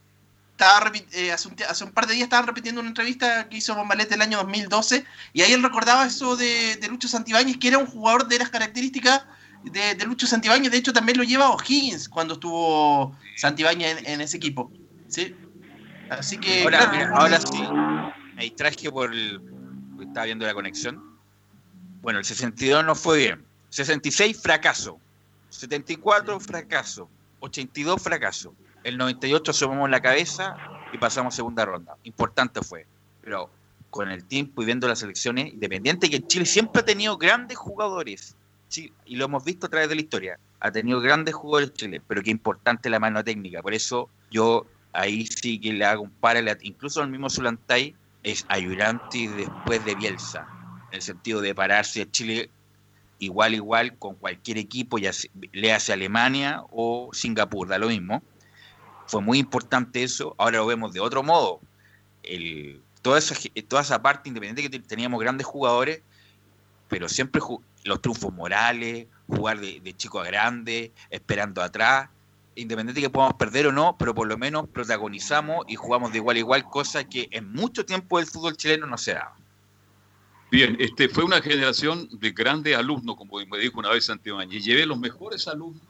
[0.53, 3.75] estaba eh, hace, un, hace un par de días estaban repitiendo una entrevista que hizo
[3.75, 7.79] Bombalé del año 2012 y ahí él recordaba eso de, de Lucho Santibáñez, que era
[7.79, 9.25] un jugador de las características
[9.65, 10.71] de, de Lucho Santibáñez.
[10.71, 14.71] De hecho, también lo lleva O'Higgins cuando estuvo Santibáñez en, en ese equipo.
[15.09, 15.35] ¿sí?
[16.11, 16.63] Así que.
[16.63, 17.63] Ahora, claro, mira, ahora sí,
[18.35, 19.41] me distraje por el.
[20.01, 21.03] Estaba viendo la conexión.
[22.01, 23.45] Bueno, el 62 no fue bien.
[23.71, 24.99] 66, fracaso.
[25.51, 27.09] 74, fracaso.
[27.41, 28.55] 82, fracaso.
[28.85, 30.57] El 98 asomamos la cabeza
[30.93, 31.97] y pasamos segunda ronda.
[32.05, 32.87] Importante fue.
[33.23, 33.51] Pero
[33.91, 38.37] con el tiempo y viendo las elecciones, independiente que Chile siempre ha tenido grandes jugadores.
[38.69, 40.39] Sí, y lo hemos visto a través de la historia.
[40.61, 43.63] Ha tenido grandes jugadores Chile, pero qué importante la mano técnica.
[43.63, 46.59] Por eso yo ahí sí que le hago un paralelo.
[46.63, 50.49] Incluso el mismo Zulantay es ayudante después de Bielsa.
[50.91, 52.51] En el sentido de pararse a Chile
[53.19, 55.11] igual, igual con cualquier equipo, ya
[55.53, 58.23] le hace Alemania o Singapur, da lo mismo.
[59.07, 60.35] Fue muy importante eso.
[60.39, 61.61] Ahora lo vemos de otro modo.
[63.03, 66.03] Toda, esa, parte, independiente que te- teníamos grandes jugadores,
[66.89, 67.41] pero siempre
[67.85, 72.11] los triunfos morales, jugar de chico a grande, esperando atrás,
[72.59, 76.37] independiente que podamos perder o no, pero por lo menos protagonizamos y jugamos de igual
[76.37, 79.37] a igual, cosa que en mucho tiempo del fútbol chileno no se daba.
[80.51, 84.65] Bien, este fue una generación de grandes alumnos, como me dijo una vez Santibáñez.
[84.65, 85.83] Llevé los mejores alumnos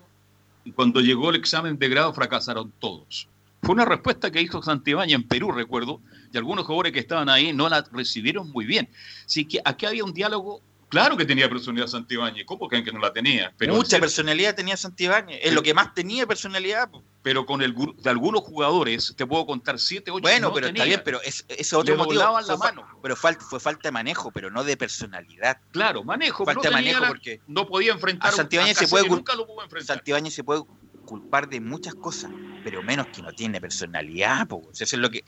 [0.65, 3.29] y cuando llegó el examen de grado fracasaron todos.
[3.63, 6.01] Fue una respuesta que hizo Santibáñez en Perú, recuerdo,
[6.33, 8.89] y algunos jugadores que estaban ahí no la recibieron muy bien.
[9.25, 12.98] Así que aquí había un diálogo, claro que tenía personalidad Santibáñez, ¿cómo creen que no
[13.01, 13.53] la tenía?
[13.57, 16.90] Pero Mucha ser- personalidad tenía Santibáñez, es lo que más tenía personalidad.
[16.90, 17.03] po.
[17.20, 20.22] pero con el de algunos jugadores, te puedo contar siete, ocho.
[20.22, 20.83] Bueno, no pero tenía.
[20.85, 22.22] está bien, pero es- ese otro Le motivo.
[22.22, 22.87] la Fue, mano.
[23.03, 25.59] pero fal- fue falta de manejo, pero no de personalidad.
[25.72, 29.35] Claro, manejo, Falta de manejo la- porque no podía enfrentar a Santibáñez se puede nunca
[29.35, 29.96] lo pudo enfrentar.
[29.96, 30.62] Santibáñez se puede
[31.05, 32.31] culpar de muchas cosas,
[32.64, 34.46] pero menos que no tiene personalidad.
[34.46, 34.62] po.
[34.72, 35.22] Eso es lo que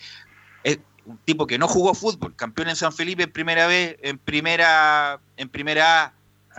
[0.62, 4.18] es un tipo que no jugó fútbol, campeón en San Felipe en primera vez, en
[4.18, 6.12] primera, en primera A,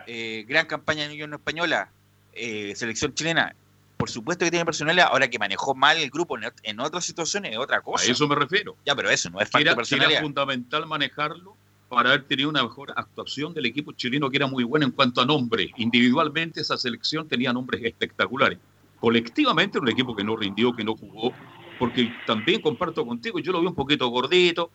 [0.08, 1.90] eh, gran campaña en Unión Española,
[2.34, 3.56] eh, selección chilena.
[3.98, 7.06] Por supuesto que tiene personalidad, ahora que manejó mal el grupo en, ot- en otras
[7.06, 8.04] situaciones es otra cosa.
[8.04, 8.76] A eso me refiero.
[8.86, 11.56] Ya, pero eso no es era, fundamental manejarlo
[11.88, 15.22] para haber tenido una mejor actuación del equipo chileno que era muy buena en cuanto
[15.22, 15.70] a nombres.
[15.78, 18.58] Individualmente esa selección tenía nombres espectaculares.
[19.00, 21.34] Colectivamente era un equipo que no rindió, que no jugó,
[21.82, 24.70] porque también comparto contigo, yo lo vi un poquito gordito.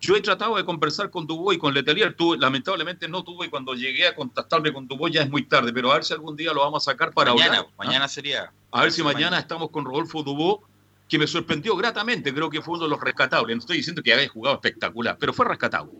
[0.00, 3.50] Yo he tratado de conversar con Dubois y con Letelier, tuve, lamentablemente no tuve, y
[3.50, 6.34] cuando llegué a contactarme con Dubois ya es muy tarde, pero a ver si algún
[6.34, 7.70] día lo vamos a sacar para mañana, hablar.
[7.70, 7.74] ¿ah?
[7.84, 8.50] mañana sería.
[8.70, 9.18] A ver si Mañana.
[9.26, 10.62] mañana estamos con Rodolfo Dubó,
[11.06, 13.54] que me sorprendió gratamente, creo que fue uno de los rescatables.
[13.54, 15.92] No estoy diciendo que haya jugado espectacular, pero fue rescatado.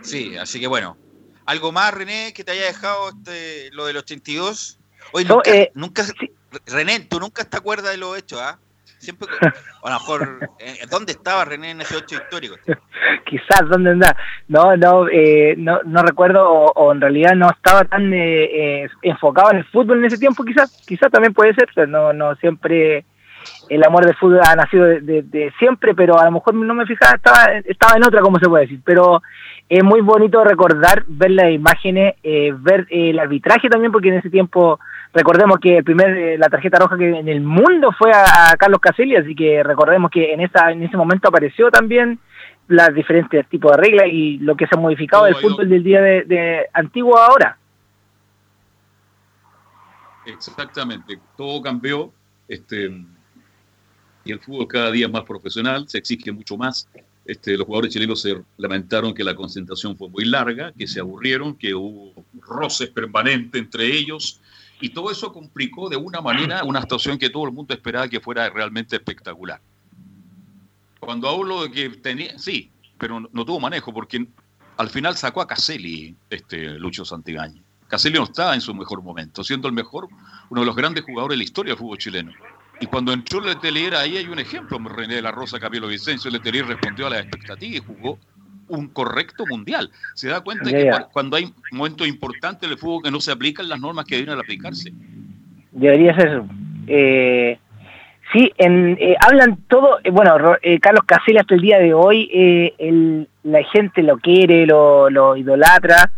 [0.00, 0.96] Sí, así que bueno.
[1.44, 4.78] ¿Algo más, René, que te haya dejado este, lo del 82?
[5.12, 6.06] Oye, nunca, eh, nunca-
[6.64, 8.58] René, tú nunca te acuerdas de los hechos, ¿ah?
[9.02, 9.26] Siempre,
[9.82, 12.54] a lo mejor, eh, ¿dónde estaba René en ese hecho histórico?
[13.32, 14.16] quizás dónde anda
[14.48, 18.88] no no eh, no, no recuerdo o, o en realidad no estaba tan eh, eh,
[19.02, 23.04] enfocado en el fútbol en ese tiempo quizás quizás también puede ser no no siempre
[23.68, 26.74] el amor del fútbol ha nacido de, de- de siempre pero a lo mejor no
[26.74, 29.22] me fijaba estaba estaba en otra como se puede decir pero
[29.68, 34.14] es muy bonito recordar ver las imágenes eh, ver eh, el arbitraje también porque en
[34.14, 34.78] ese tiempo
[35.14, 38.56] recordemos que el primer eh, la tarjeta roja que en el mundo fue a, a
[38.56, 42.18] Carlos Caselli así que recordemos que en esa en ese momento apareció también
[42.68, 46.00] las diferentes tipos de reglas y lo que se ha modificado del fútbol del día
[46.00, 47.58] de, de antiguo a ahora.
[50.26, 52.12] Exactamente, todo cambió.
[52.48, 52.88] Este,
[54.24, 56.88] y el fútbol cada día más profesional, se exige mucho más.
[57.24, 61.56] Este, los jugadores chilenos se lamentaron que la concentración fue muy larga, que se aburrieron,
[61.56, 64.40] que hubo roces permanentes entre ellos.
[64.80, 68.20] Y todo eso complicó de una manera una actuación que todo el mundo esperaba que
[68.20, 69.60] fuera realmente espectacular.
[70.98, 74.26] Cuando hablo de que tenía, sí, pero no, tuvo manejo porque
[74.76, 77.60] al final sacó a Caselli, este Lucho Santigaña.
[77.88, 80.08] Caselli no estaba en su mejor momento, siendo el mejor,
[80.50, 82.32] uno de los grandes jugadores de la historia del fútbol chileno.
[82.82, 86.66] Y cuando entró Letelier, ahí hay un ejemplo, René de la Rosa, Camilo Vicencio, Letelier
[86.66, 88.18] respondió a las expectativas y jugó
[88.66, 89.88] un correcto mundial.
[90.14, 93.78] Se da cuenta que cuando hay momentos importantes del fútbol que no se aplican las
[93.80, 94.92] normas que deben aplicarse.
[95.70, 96.46] Debería ser eso.
[96.88, 97.56] Eh,
[98.32, 102.28] sí, en, eh, hablan todo, eh, bueno, eh, Carlos Caselli hasta el día de hoy,
[102.32, 106.10] eh, el- la gente lo quiere, lo, lo idolatra,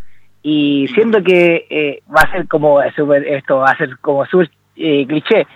[0.43, 4.51] y siendo que eh, va a ser como super, esto va a ser como súper
[4.77, 5.47] eh, cliché,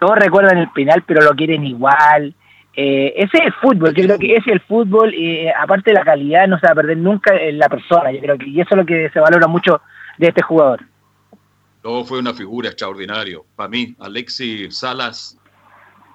[0.00, 2.34] todos recuerdan el penal, pero lo quieren igual.
[2.74, 5.94] Eh, ese es el fútbol, yo creo que ese es el fútbol, eh, aparte de
[5.94, 8.60] la calidad, no se va a perder nunca en la persona, yo creo que, y
[8.60, 9.80] eso es lo que se valora mucho
[10.18, 10.84] de este jugador.
[11.80, 13.38] Todo fue una figura extraordinaria.
[13.54, 15.38] Para mí, Alexis Salas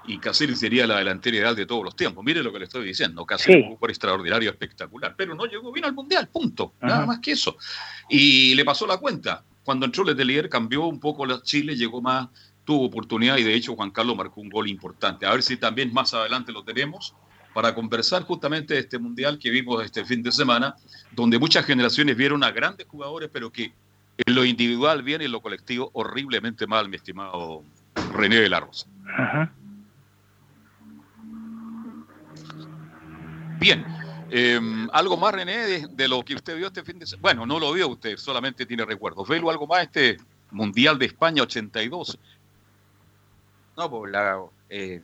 [0.05, 2.23] y Caselli sería la delantera ideal de todos los tiempos.
[2.23, 3.25] Mire lo que le estoy diciendo.
[3.25, 3.75] Caselli Sí.
[3.79, 6.73] por extraordinario, espectacular, pero no llegó bien al Mundial, punto.
[6.81, 6.93] Ajá.
[6.93, 7.57] Nada más que eso.
[8.09, 9.43] Y le pasó la cuenta.
[9.63, 12.27] Cuando entró Letelier cambió un poco la Chile, llegó más,
[12.65, 15.25] tuvo oportunidad y de hecho Juan Carlos marcó un gol importante.
[15.25, 17.15] A ver si también más adelante lo tenemos
[17.53, 20.75] para conversar justamente de este Mundial que vimos este fin de semana,
[21.11, 23.73] donde muchas generaciones vieron a grandes jugadores, pero que
[24.17, 27.63] en lo individual bien y en lo colectivo horriblemente mal, mi estimado
[28.13, 28.87] René de la Rosa.
[33.59, 33.85] Bien,
[34.29, 34.59] eh,
[34.93, 37.21] algo más René de, de lo que usted vio este fin de semana.
[37.21, 39.27] Bueno, no lo vio usted, solamente tiene recuerdos.
[39.27, 40.17] Velo algo más este
[40.51, 42.17] Mundial de España 82.
[43.77, 45.01] No, pues la, eh,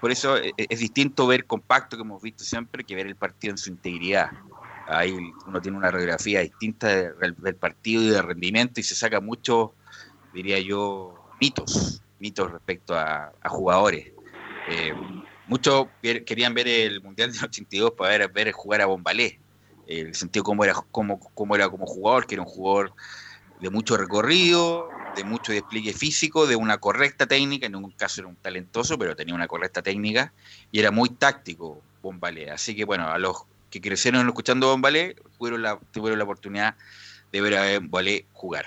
[0.00, 3.52] por eso es, es distinto ver compacto que hemos visto siempre que ver el partido
[3.52, 4.30] en su integridad.
[4.86, 8.94] Ahí uno tiene una radiografía distinta de- del, del partido y de rendimiento y se
[8.94, 9.70] saca muchos,
[10.32, 14.12] diría yo, mitos, mitos respecto a, jugadores.
[14.70, 14.94] Eh,
[15.46, 19.40] muchos querían ver el Mundial del 82 para ver, ver jugar a Bombalé,
[19.86, 22.92] el sentido cómo era, cómo, cómo era como jugador, que era un jugador
[23.60, 28.28] de mucho recorrido, de mucho despliegue físico, de una correcta técnica, en ningún caso era
[28.28, 30.32] un talentoso, pero tenía una correcta técnica
[30.70, 32.50] y era muy táctico Bombalé.
[32.50, 33.36] Así que bueno, a los
[33.70, 36.76] que crecieron escuchando Bombalé, tuvieron la, tuvieron la oportunidad
[37.32, 38.64] de ver a Bombalé jugar.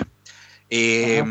[0.70, 1.24] Eh,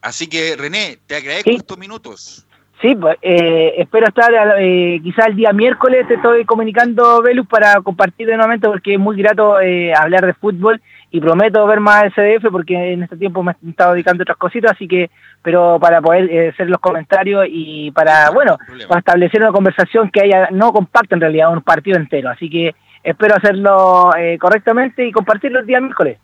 [0.00, 1.56] así que René, te agradezco Sí.
[1.56, 2.46] estos minutos.
[2.84, 7.80] Sí, pues eh, espero estar eh, quizás el día miércoles, te estoy comunicando, Velus, para
[7.80, 12.04] compartir de nuevamente porque es muy grato eh, hablar de fútbol y prometo ver más
[12.04, 15.10] el CDF porque en este tiempo me he estado dedicando a otras cositas, así que,
[15.40, 20.20] pero para poder eh, hacer los comentarios y para, bueno, para establecer una conversación que
[20.20, 25.10] haya, no compacta en realidad, un partido entero, así que espero hacerlo eh, correctamente y
[25.10, 26.18] compartirlo el día miércoles.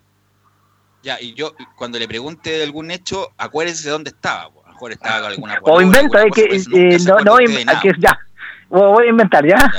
[1.01, 4.51] Ya, y yo cuando le pregunte de algún hecho, acuérdese de dónde estaba.
[4.51, 4.60] po.
[4.81, 8.19] Mejor estaba con alguna O inventa, que cosa, pues eh, no, no, que ya,
[8.67, 9.71] voy a inventar, ¿ya?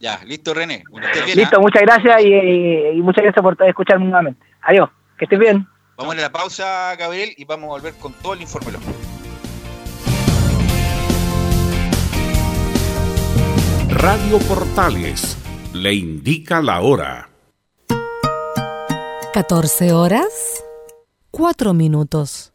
[0.00, 0.84] Ya, listo René.
[0.90, 1.60] Bueno, estés bien, Listo, ¿ah?
[1.60, 2.32] muchas gracias y,
[2.96, 4.42] y muchas gracias por escucharme nuevamente.
[4.62, 5.68] Adiós, que estés bien.
[5.98, 8.72] Vamos a la pausa, Gabriel, y vamos a volver con todo el informe.
[13.90, 15.36] Radio Portales
[15.74, 17.28] le indica la hora.
[19.34, 20.64] 14 horas,
[21.30, 22.54] 4 minutos.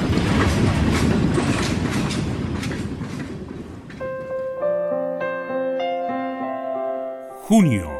[7.51, 7.91] Junio,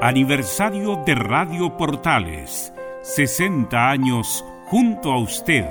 [0.00, 2.72] aniversario de Radio Portales.
[3.02, 5.64] 60 años junto a usted.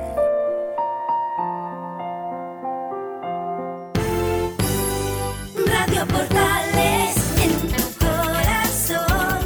[5.66, 9.46] Radio Portales en tu corazón,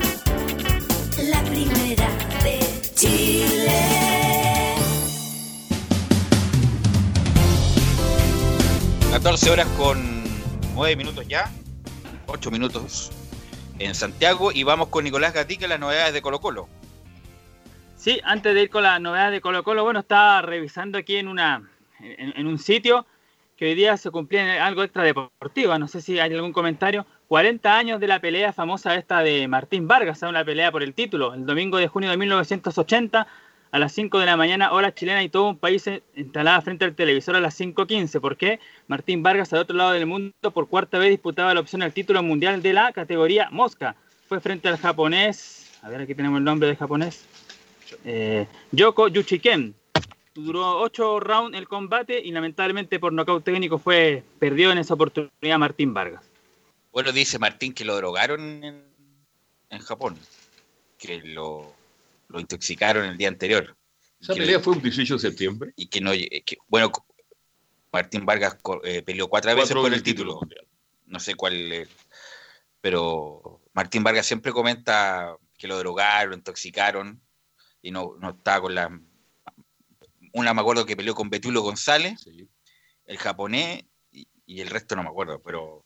[1.27, 2.07] la primera
[2.43, 2.59] de
[2.93, 3.82] Chile.
[9.11, 10.23] 14 horas con
[10.75, 11.51] 9 minutos ya.
[12.27, 13.11] 8 minutos
[13.86, 14.51] en Santiago.
[14.51, 16.67] Y vamos con Nicolás Gatica, las novedades de Colo Colo.
[17.95, 21.27] Sí, antes de ir con las novedades de Colo Colo, bueno, estaba revisando aquí en
[21.27, 21.69] una
[21.99, 23.05] en, un sitio
[23.55, 25.77] que hoy día se cumplía algo extra deportivo.
[25.77, 27.05] No sé si hay algún comentario.
[27.27, 31.34] 40 años de la pelea famosa esta de Martín Vargas, una pelea por el título.
[31.34, 33.27] El domingo de junio de 1980,
[33.72, 36.93] a las 5 de la mañana, hora chilena, y todo un país instalada frente al
[36.93, 38.19] televisor a las 5.15.
[38.19, 38.59] ¿Por qué?
[38.88, 42.22] Martín Vargas, al otro lado del mundo, por cuarta vez disputaba la opción al título
[42.22, 43.95] mundial de la categoría Mosca.
[44.28, 47.26] Fue frente al japonés, a ver, aquí tenemos el nombre del japonés,
[48.03, 49.74] eh, Yoko Yuchiken.
[50.34, 55.57] Duró 8 rounds el combate y lamentablemente por nocaut técnico fue perdió en esa oportunidad
[55.57, 56.24] Martín Vargas.
[56.93, 58.82] Bueno, dice Martín que lo drogaron en,
[59.69, 60.17] en Japón,
[60.97, 61.74] que lo,
[62.32, 63.77] lo intoxicaron el día anterior.
[64.19, 65.73] Esa pelea le- fue un 18 de septiembre.
[65.75, 66.91] y que no eh, que- bueno
[67.91, 70.39] Martín Vargas eh, peleó cuatro veces por el título
[71.07, 71.89] no sé cuál es,
[72.79, 77.21] pero Martín Vargas siempre comenta que lo drogaron lo intoxicaron
[77.82, 79.01] y no, no estaba con la
[80.34, 82.25] una me acuerdo que peleó con Betulo González
[83.05, 85.86] el japonés y, y el resto no me acuerdo pero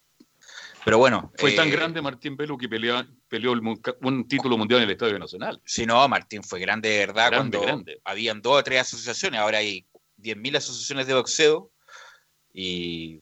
[0.85, 3.59] pero bueno Fue tan eh, grande Martín Velo que pelea- peleó el
[4.01, 5.59] un título mundial en el Estadio Nacional.
[5.65, 8.01] Si no, Martín fue grande de verdad Grande, cuando grande.
[8.05, 9.85] habían dos o tres asociaciones, ahora hay
[10.17, 11.71] 10.000 asociaciones de boxeo
[12.53, 13.19] y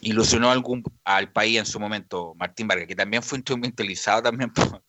[0.00, 4.82] ilusionó algún, al país en su momento Martín Vargas, que también fue instrumentalizado también por,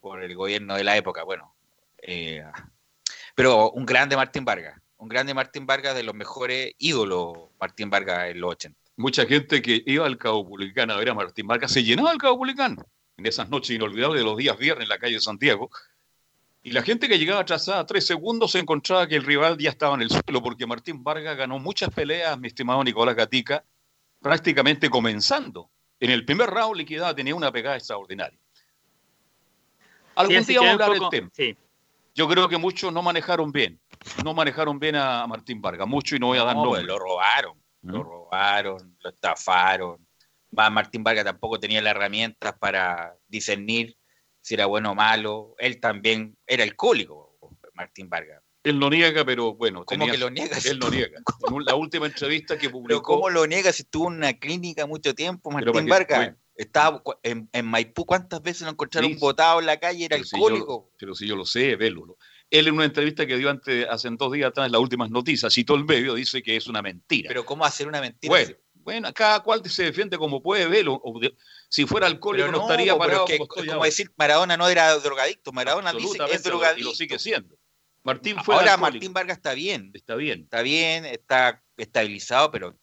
[0.00, 1.54] por el gobierno de la época, bueno.
[2.02, 2.44] eh,
[3.34, 8.30] pero un grande Martín Vargas, un grande Martín Vargas de los mejores ídolos Martín Vargas
[8.30, 8.78] en los 80.
[8.96, 12.76] Mucha gente que iba al Caupolicán a ver a Martín Vargas se llenaba el Caupolicán
[13.16, 15.70] en esas noches inolvidables de los días viernes en la calle de Santiago.
[16.62, 19.94] Y la gente que llegaba atrasada tres segundos se encontraba que el rival ya estaba
[19.96, 23.64] en el suelo porque Martín Vargas ganó muchas peleas, mi estimado Nicolás Gatica,
[24.20, 25.70] prácticamente comenzando.
[25.98, 28.38] En el primer round liquidada tenía una pegada extraordinaria.
[30.14, 31.56] Algún día vamos a hablar del tema.
[32.14, 33.80] Yo creo que muchos no manejaron bien.
[34.22, 36.84] No manejaron bien a Martín Vargas, mucho y no voy a dar No, nombres.
[36.84, 40.06] lo robaron, lo robaron, lo estafaron.
[40.50, 43.96] Más Martín Vargas tampoco tenía las herramientas para discernir
[44.40, 45.54] si era bueno o malo.
[45.58, 47.38] Él también era alcohólico,
[47.74, 48.42] Martín Vargas.
[48.64, 49.84] Él lo niega, pero bueno.
[49.84, 50.56] ¿Cómo tenía- que lo niega?
[50.64, 51.20] Él lo niega.
[51.58, 53.02] En la última entrevista que Pero publicó.
[53.02, 56.18] ¿cómo lo niega si estuvo en una clínica mucho tiempo, Pero Martín Vargas?
[56.18, 56.36] bueno.
[56.54, 60.04] Estaba en, en Maipú, ¿cuántas veces lo encontraron Sí, botado en la calle?
[60.04, 60.92] Era pero si yo lo- alcohólico.
[60.98, 62.16] pero si yo lo sé, velo.
[62.52, 65.52] Él en una entrevista que dio antes, hace dos días atrás, en las últimas noticias,
[65.54, 67.28] citó el medio, dice que es una mentira.
[67.28, 68.30] Pero ¿cómo hacer una mentira?
[68.30, 70.66] Bueno, bueno, cada cual se defiende como puede.
[70.86, 71.34] O de-
[71.70, 75.50] si fuera alcohólico no, estaría parado es que como decir Maradona no era drogadicto.
[75.52, 76.80] Maradona dice que es drogadicto.
[76.80, 77.56] Y lo sigue siendo.
[78.04, 78.96] Martín fue Ahora alcohólico.
[78.96, 79.90] Martín Vargas está bien.
[79.94, 80.40] Está bien.
[80.42, 82.76] Está bien, está estabilizado, pero.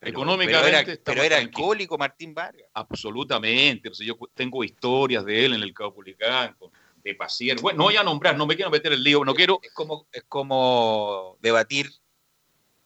[0.00, 2.66] pero- Económicamente Pero era, pero alcohólico Martín Vargas.
[2.74, 3.88] Absolutamente.
[3.94, 6.70] Si yo tengo historias de él en el Caupolicán, con-
[7.04, 7.60] de Pasier.
[7.60, 9.60] Bueno, no voy a nombrar, no me quiero meter el lío, no quiero.
[9.62, 11.90] Es como, es como debatir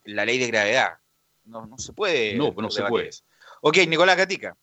[0.04, 0.98] la ley de gravedad.
[1.44, 2.34] No, no se puede.
[2.34, 3.10] No, no se puede.
[3.62, 4.56] Ok, Nicolás Gatica.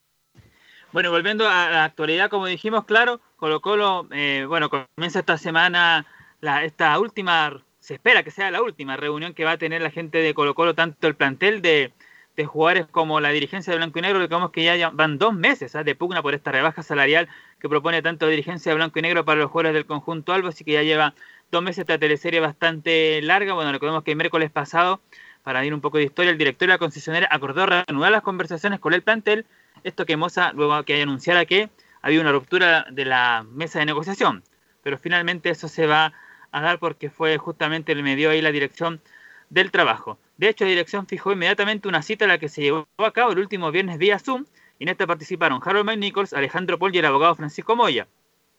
[0.92, 6.06] Bueno, volviendo a la actualidad, como dijimos, claro, Colo Colo, eh, bueno, comienza esta semana
[6.42, 9.92] la, esta última, se espera que sea la última reunión que va a tener la
[9.92, 11.92] gente de Colo Colo, tanto el plantel de,
[12.36, 15.76] de jugadores como la dirigencia de Blanco y Negro, recordemos que ya, van dos meses
[15.76, 15.84] ¿ah?
[15.84, 17.30] de pugna por esta rebaja salarial
[17.60, 20.50] que propone tanto la dirigencia de Blanco y Negro para los jugadores del conjunto Albo,
[20.50, 21.14] así que ya lleva
[21.52, 25.02] dos meses esta teleserie bastante larga, bueno, recordemos que el miércoles pasado,
[25.44, 28.80] para ir un poco de historia, el director de la concesionaria acordó reanudar las conversaciones
[28.80, 29.46] con el plantel,
[29.84, 31.70] esto que Moza luego que anunciara que
[32.02, 34.44] había una ruptura de la mesa de negociación,
[34.84, 36.14] pero finalmente eso se va
[36.52, 39.02] a dar porque fue justamente el me dio ahí la dirección
[39.50, 40.18] del trabajo.
[40.38, 43.32] De hecho, la dirección fijó inmediatamente una cita a la que se llevó a cabo
[43.32, 44.46] el último viernes vía Zoom,
[44.78, 48.08] y en esta participaron Harold May Nichols, Alejandro Paul y el abogado Francisco Moya.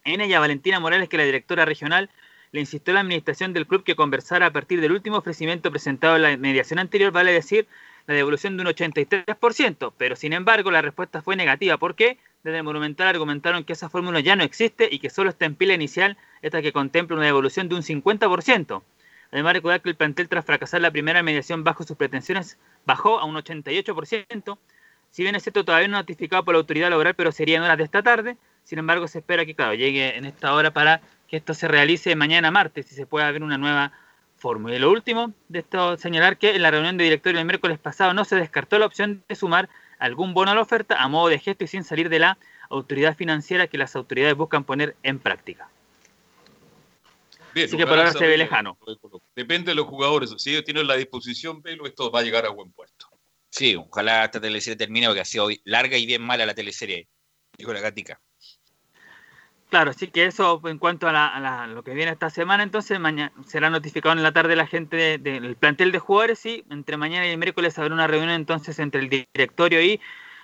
[0.04, 2.08] En ella, Valentina Morales, que la directora regional
[2.52, 6.16] le insistió a la administración del club que conversara a partir del último ofrecimiento presentado
[6.16, 7.66] en la mediación anterior, vale decir,
[8.06, 11.76] la devolución de un 83%, pero sin embargo la respuesta fue negativa.
[11.76, 12.18] ¿Por qué?
[12.44, 15.74] Desde Monumental argumentaron que esa fórmula ya no existe y que solo está en pila
[15.74, 18.82] inicial esta que contempla una devolución de un 50%.
[19.36, 22.56] Además, recordar que el plantel, tras fracasar la primera mediación bajo sus pretensiones,
[22.86, 24.56] bajó a un 88%.
[25.10, 27.76] Si bien es cierto, todavía no notificado por la autoridad laboral, pero sería en horas
[27.76, 28.38] de esta tarde.
[28.64, 32.16] Sin embargo, se espera que, claro, llegue en esta hora para que esto se realice
[32.16, 33.92] mañana martes y se pueda ver una nueva
[34.38, 34.74] fórmula.
[34.74, 38.14] Y lo último de esto, señalar que en la reunión de directorio el miércoles pasado
[38.14, 39.68] no se descartó la opción de sumar
[39.98, 42.38] algún bono a la oferta a modo de gesto y sin salir de la
[42.70, 45.68] autoridad financiera que las autoridades buscan poner en práctica.
[47.56, 48.78] Bien, Así que por ahora se ve lejano.
[49.34, 50.34] Depende de los jugadores.
[50.36, 53.06] Si ellos tienen la disposición, Velo, esto va a llegar a buen puerto.
[53.48, 57.08] Sí, ojalá esta teleserie termine porque ha sido larga y bien mala la teleserie.
[57.56, 58.20] Nicolás Gatica.
[59.70, 62.62] Claro, así que eso en cuanto a, la- a la- lo que viene esta semana,
[62.62, 66.62] entonces mañana será notificado en la tarde la gente de- del plantel de jugadores y
[66.68, 69.98] entre mañana y el miércoles habrá una reunión entonces entre el directorio y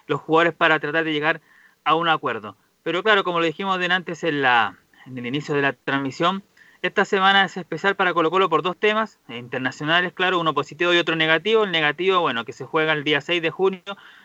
[0.06, 1.42] los jugadores para tratar de llegar
[1.84, 2.56] a un acuerdo.
[2.82, 6.42] Pero claro, como lo dijimos de antes en, la, en el inicio de la transmisión,
[6.82, 10.92] esta semana es especial para Colo Colo por dos temas eh, internacionales, claro, uno positivo
[10.92, 11.62] y otro negativo.
[11.62, 13.82] El negativo, bueno, que se juega el día 6 de junio,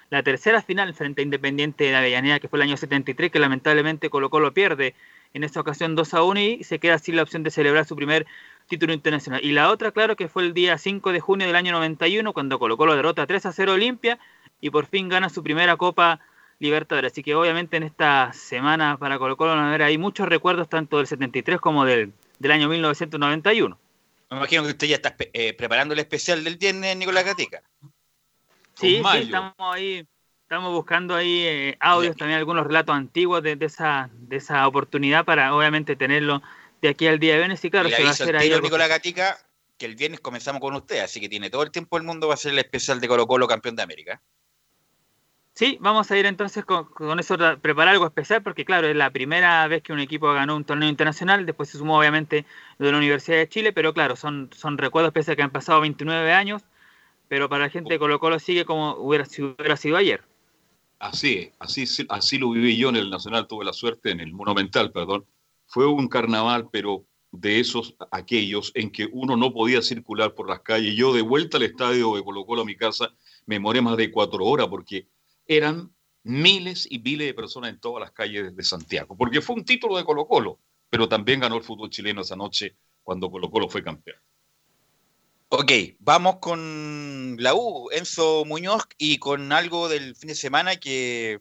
[0.10, 4.10] la tercera final frente a Independiente de Avellaneda, que fue el año 73, que lamentablemente
[4.10, 4.96] Colo Colo pierde
[5.36, 7.96] en esta ocasión 2 a 1 y se queda sin la opción de celebrar su
[7.96, 8.26] primer
[8.68, 9.40] título internacional.
[9.44, 12.58] Y la otra, claro, que fue el día 5 de junio del año 91, cuando
[12.58, 14.18] Colo Colo derrota 3 a 0 Olimpia
[14.62, 16.22] y por fin gana su primera Copa
[16.58, 17.12] Libertadores.
[17.12, 20.68] Así que obviamente en esta semana para Colo Colo van a haber ahí muchos recuerdos
[20.68, 23.80] tanto del 73 como del, del año 1991.
[24.30, 27.62] Me imagino que usted ya está eh, preparando el especial del viernes, Nicolás Gatica.
[28.74, 30.06] Sí, sí, estamos ahí,
[30.44, 35.26] estamos buscando ahí eh, audios, también algunos relatos antiguos de, de, esa, de esa oportunidad
[35.26, 36.42] para obviamente tenerlo
[36.82, 37.64] de aquí al día de viernes.
[37.64, 38.50] Y claro, Y se va a hacer ahí.
[38.62, 39.38] Nicolás Gatica,
[39.78, 42.34] que el viernes comenzamos con usted, así que tiene todo el tiempo del mundo va
[42.34, 44.22] a ser el especial de Colo Colo campeón de América.
[45.58, 49.10] Sí, vamos a ir entonces con, con eso, preparar algo especial, porque claro, es la
[49.10, 52.46] primera vez que un equipo ganó un torneo internacional, después se sumó obviamente
[52.78, 55.50] lo de la Universidad de Chile, pero claro, son, son recuerdos pese a que han
[55.50, 56.62] pasado 29 años,
[57.28, 60.22] pero para la gente de Colo Colo sigue como hubiera, si hubiera sido ayer.
[61.00, 64.92] Así así, así lo viví yo en el Nacional, tuve la suerte, en el Monumental,
[64.92, 65.26] perdón.
[65.66, 70.60] Fue un carnaval, pero de esos, aquellos en que uno no podía circular por las
[70.60, 70.96] calles.
[70.96, 73.10] Yo de vuelta al estadio de Colo Colo a mi casa,
[73.48, 75.08] me moré más de cuatro horas porque
[75.48, 75.94] eran
[76.24, 79.98] miles y miles de personas en todas las calles de Santiago, porque fue un título
[79.98, 83.84] de Colo Colo, pero también ganó el fútbol chileno esa noche cuando Colo Colo fue
[83.84, 84.18] campeón.
[85.50, 91.40] Ok, vamos con la U, Enzo Muñoz, y con algo del fin de semana que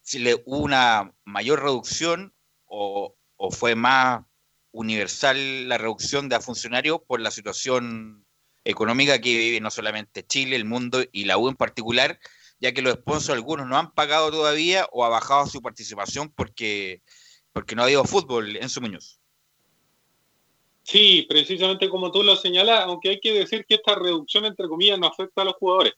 [0.00, 2.32] si hubo una mayor reducción
[2.64, 4.24] o, o fue más
[4.72, 8.24] universal la reducción de funcionarios por la situación
[8.64, 12.18] económica que vive no solamente Chile, el mundo y la U en particular,
[12.60, 17.02] ya que los sponsors algunos no han pagado todavía o ha bajado su participación porque,
[17.52, 19.20] porque no ha habido fútbol, Enzo Muñoz.
[20.82, 24.98] Sí, precisamente como tú lo señalas, aunque hay que decir que esta reducción, entre comillas,
[24.98, 25.92] no afecta a los jugadores.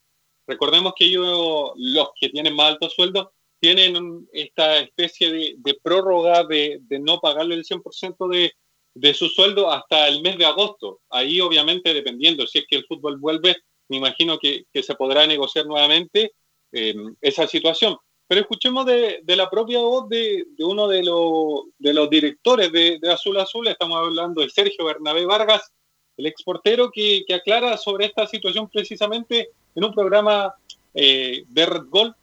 [0.47, 3.29] Recordemos que ellos, los que tienen más altos sueldos,
[3.61, 8.53] tienen esta especie de, prórroga de, no pagarle el 100% de,
[8.95, 11.01] de su sueldo hasta el mes de agosto.
[11.09, 13.59] Ahí, obviamente, dependiendo si es que el fútbol vuelve,
[13.89, 16.33] me imagino que se podrá negociar nuevamente
[16.73, 17.97] eh, esa situación.
[18.27, 23.01] Pero escuchemos de, la propia voz de, de uno de, los de los directores de,
[23.13, 25.73] Azul Azul, estamos hablando de Sergio Bernabé Vargas,
[26.17, 30.55] el exportero que, que aclara sobre esta situación precisamente en un programa
[30.95, 32.15] eh, de Red Gol,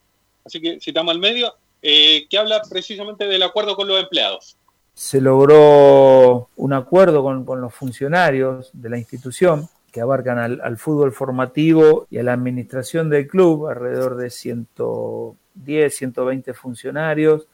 [0.46, 4.56] así que citamos al medio, eh, que habla precisamente del acuerdo con los empleados.
[4.94, 11.12] se logró un acuerdo con los funcionarios de la institución que abarcan al, al fútbol
[11.12, 17.48] formativo y a la administración del club, alrededor de 110, 120 funcionarios,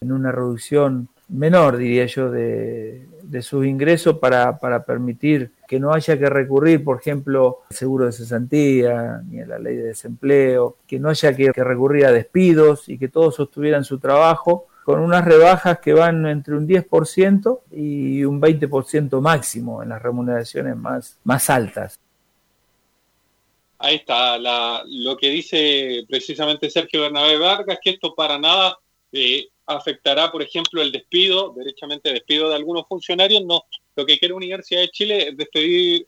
[0.00, 3.06] en una reducción menor, diría yo, de,
[3.40, 9.20] sus ingresos para, permitir que no haya que recurrir, por ejemplo, al seguro de cesantía
[9.28, 13.08] ni a la ley de desempleo, que no haya que recurrir a despidos y que
[13.08, 19.20] todos sostuvieran su trabajo con unas rebajas que van entre un 10% y un 20%
[19.20, 21.98] máximo en las remuneraciones más, más altas.
[23.78, 28.78] Ahí está la- lo que dice precisamente Sergio Bernabé Vargas, que esto para nada
[29.12, 33.42] eh, afectará, por ejemplo, el despido, derechamente despido de algunos funcionarios.
[33.44, 33.62] No,
[33.96, 36.06] lo que quiere Universidad de Chile es despedir,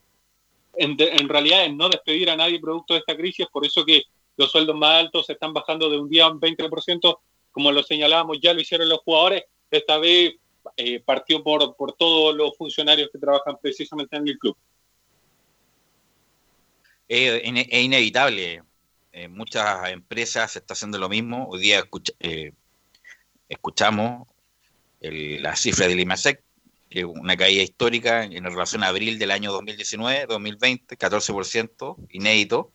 [0.76, 3.84] en, de- en realidad es no despedir a nadie producto de esta crisis, por eso
[3.84, 4.02] que
[4.36, 7.18] los sueldos más altos se están bajando de un día a un 20%,
[7.58, 10.36] como lo señalábamos, ya lo hicieron los jugadores, esta vez
[10.76, 14.56] eh, partió por, por todos los funcionarios que trabajan precisamente en el club.
[17.08, 18.62] Es, es inevitable.
[19.10, 21.48] En muchas empresas se está haciendo lo mismo.
[21.48, 22.52] Hoy día escucha- eh,
[23.48, 24.28] escuchamos
[25.00, 26.40] el- la cifra del IMASEC,
[27.06, 32.70] una caída histórica en relación a abril del año 2019, 2020, 14%, inédito.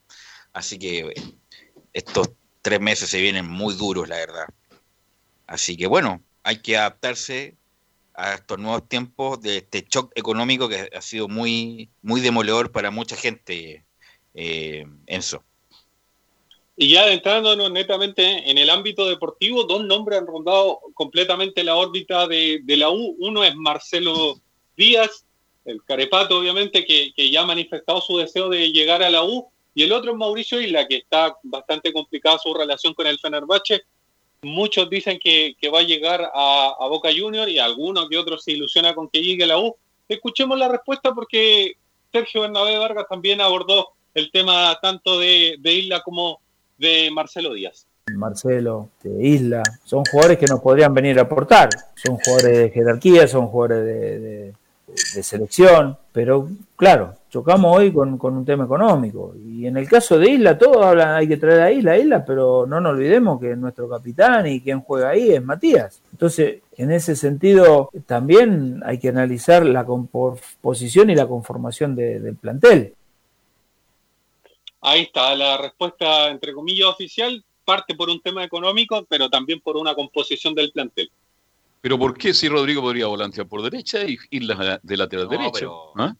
[0.51, 1.13] Así que eh,
[1.93, 2.31] estos
[2.61, 4.45] tres meses se vienen muy duros, la verdad.
[5.47, 7.55] Así que bueno, hay que adaptarse
[8.13, 12.91] a estos nuevos tiempos de este shock económico que ha sido muy, muy demoledor para
[12.91, 13.85] mucha gente,
[14.33, 15.43] eh, Enzo.
[16.75, 22.27] Y ya adentrándonos netamente en el ámbito deportivo, dos nombres han rondado completamente la órbita
[22.27, 23.15] de, la U.
[23.19, 24.39] Uno es Marcelo
[24.75, 25.25] Díaz,
[25.65, 29.47] el carepato obviamente, que, que ya ha manifestado su deseo de llegar a la U.
[29.75, 33.83] Y el otro es Mauricio Isla, que está bastante complicada su relación con el Fenerbahce.
[34.43, 38.93] Muchos dicen que, va a llegar a, Boca Junior y algunos que otros se ilusiona
[38.93, 39.75] con que llegue la U.
[40.07, 41.73] Escuchemos la respuesta porque
[42.11, 46.39] Sergio Bernabé Vargas también abordó el tema tanto de, Isla como
[46.77, 47.87] de Marcelo Díaz.
[48.15, 51.69] Marcelo, de Isla, son jugadores que nos podrían venir a aportar.
[51.95, 58.45] Son jugadores de jerarquía, son jugadores de selección, pero claro, chocamos hoy con, con un
[58.45, 59.33] tema económico.
[59.43, 62.23] Y en el caso de Isla, todos hablan, hay que traer a Isla, a Isla,
[62.23, 65.99] pero no nos olvidemos que nuestro capitán y quien juega ahí es Matías.
[66.11, 72.35] Entonces, en ese sentido, también hay que analizar la composición y la conformación de- del
[72.35, 72.93] plantel.
[74.81, 77.43] Ahí está la respuesta, entre comillas, oficial.
[77.65, 81.09] parte por un tema económico, pero también por una composición del plantel.
[81.79, 85.31] Pero ¿por qué si Rodrigo podría volantear por derecha y ir la- de lateral No,
[85.31, 85.51] derecho?
[85.53, 86.13] pero- ¿Ah?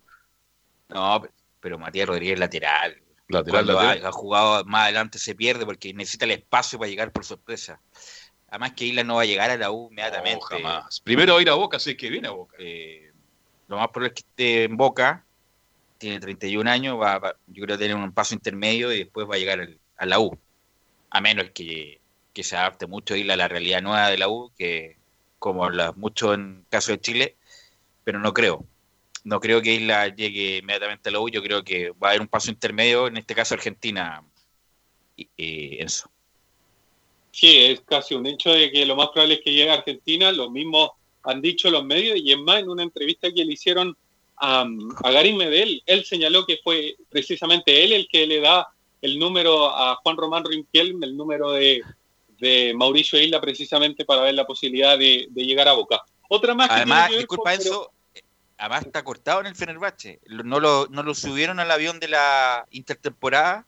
[0.89, 1.29] No, pe-
[1.59, 3.01] pero Matías Rodríguez lateral.
[3.27, 4.05] Lateral, Cuando lateral.
[4.05, 7.79] Ha, ha jugado más adelante se pierde porque necesita el espacio para llegar por sorpresa.
[8.49, 10.45] Además que Isla no va a llegar a la U inmediatamente.
[10.51, 10.99] No, jamás.
[11.01, 12.55] Primero va a ir a Boca, si es que viene a Boca.
[12.59, 13.11] Eh,
[13.67, 15.25] lo más probable es que esté en Boca,
[15.97, 19.35] tiene 31 años, va, va- yo creo que tiene un paso intermedio y después va
[19.35, 20.37] a llegar al- a la U.
[21.09, 22.01] A menos que,
[22.33, 24.97] que se adapte mucho Isla a la realidad nueva de la U, que
[25.39, 27.37] como mucho en caso de Chile,
[28.03, 28.65] pero no creo.
[29.23, 32.21] No creo que Isla llegue inmediatamente a la U, yo creo que va a haber
[32.21, 34.21] un paso intermedio, en este caso Argentina,
[35.15, 36.09] y, y Enzo.
[37.31, 40.31] Sí, es casi un hecho de que lo más probable es que llegue a Argentina,
[40.31, 40.93] lo mismo
[41.23, 43.95] han dicho los medios, y es más, en una entrevista que le hicieron
[44.35, 44.65] a,
[45.03, 48.67] a Garín Medel, él señaló que fue precisamente él el que le da
[49.01, 51.81] el número a Juan Román Rimpiel, el número de,
[52.39, 56.01] de Mauricio Isla, precisamente para ver la posibilidad de, de llegar a Boca.
[56.27, 57.91] Otra más Además, que disculpa con- Enzo,
[58.57, 60.19] además está cortado en el Fenerbahce.
[60.27, 63.65] No lo, no lo subieron al avión de la intertemporada,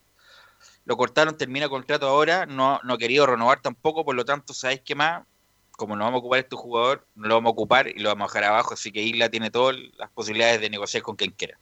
[0.85, 4.81] lo cortaron, termina contrato ahora, no, no ha querido renovar tampoco, por lo tanto, ¿sabéis
[4.85, 5.23] qué más?
[5.71, 8.25] Como no vamos a ocupar este jugador, no lo vamos a ocupar y lo vamos
[8.25, 11.57] a dejar abajo, así que Isla tiene todas las posibilidades de negociar con quien quiera.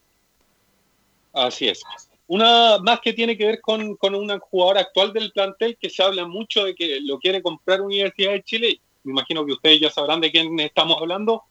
[1.34, 1.82] Así es.
[2.28, 6.03] Una más que tiene que ver con, con una jugadora actual del plantel que se
[6.03, 8.82] habla mucho de que lo quiere comprar Universidad de Chile.
[9.03, 11.43] Me imagino que ustedes ya sabrán de quién estamos hablando.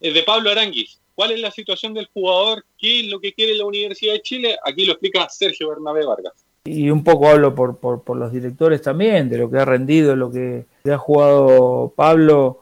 [0.00, 1.00] Es de Pablo Aranguis.
[1.20, 2.64] ¿Cuál es la situación del jugador?
[2.78, 4.56] ¿Qué es lo que quiere la Universidad de Chile?
[4.64, 6.32] Aquí lo explica Sergio Bernabé Vargas.
[6.64, 10.30] Y un poco hablo por, por, los directores también, de lo que ha rendido, lo
[10.30, 12.60] que ha jugado Pablo.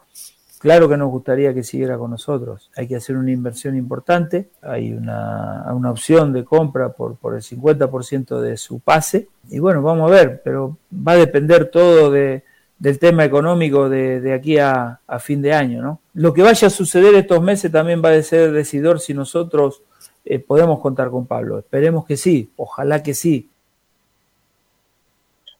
[0.59, 2.69] Claro que nos gustaría que siguiera con nosotros.
[2.75, 4.49] Hay que hacer una inversión importante.
[4.61, 9.29] Hay una, una opción de compra por, por el 50% de su pase.
[9.49, 12.43] Y bueno, vamos a ver, pero va a depender todo de,
[12.79, 15.81] del tema económico de, aquí a, fin de año.
[15.81, 16.01] ¿no?
[16.13, 19.83] Lo que vaya a suceder estos meses también va a ser decidor si nosotros
[20.25, 21.59] eh, podemos contar con Pablo.
[21.59, 23.49] Esperemos que sí, ojalá que sí.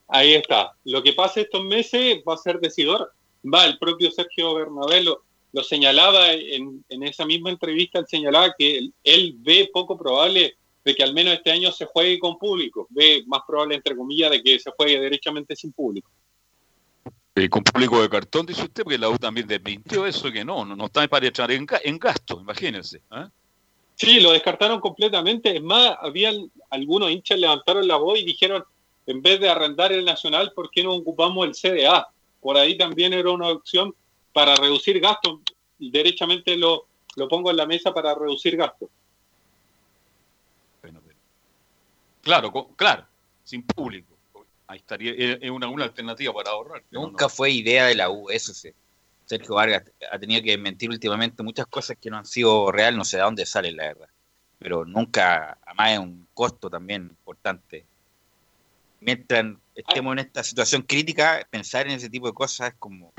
[0.08, 0.74] Ahí está.
[0.86, 3.12] Lo que pase estos meses va a ser decidor.
[3.46, 5.22] Va, el propio Sergio Bernabé lo,
[5.64, 10.96] señalaba en, en esa misma entrevista, él señalaba que él, él ve poco probable de
[10.96, 12.88] que al menos este año se juegue con público.
[12.90, 16.10] Ve más probable, entre comillas, de que se juegue derechamente sin público.
[17.40, 20.66] Eh, con público de cartón, dice usted, porque la U también desmintió eso, que no,
[20.66, 23.02] no, no está para echar en, en gasto, imagínense.
[23.10, 23.30] ¿ah?
[23.96, 25.56] Sí, lo descartaron completamente.
[25.56, 28.66] Es más, habían algunos hinchas levantaron la voz y dijeron,
[29.08, 32.10] en vez de arrendar el Nacional, ¿por qué no ocupamos el CDA?
[32.42, 33.96] Por ahí también era una opción
[34.34, 35.40] para reducir gastos.
[35.78, 38.90] Derechamente lo, lo pongo en la mesa para reducir gastos.
[42.22, 43.06] Claro, claro,
[43.46, 44.09] sin público.
[44.70, 46.84] Ahí estaría, es una, una alternativa para ahorrar.
[46.92, 48.70] Nunca fue idea de la U, eso sí.
[49.26, 53.04] Sergio Vargas ha tenido que mentir últimamente muchas cosas que no han sido real, no
[53.04, 54.10] sé de dónde sale la verdad.
[54.60, 57.84] Pero nunca, además es un costo también importante.
[59.00, 63.12] Mientras estemos en esta situación crítica, pensar en ese tipo de cosas es como,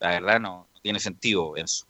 [0.00, 1.86] la verdad no, no tiene sentido, Enzo.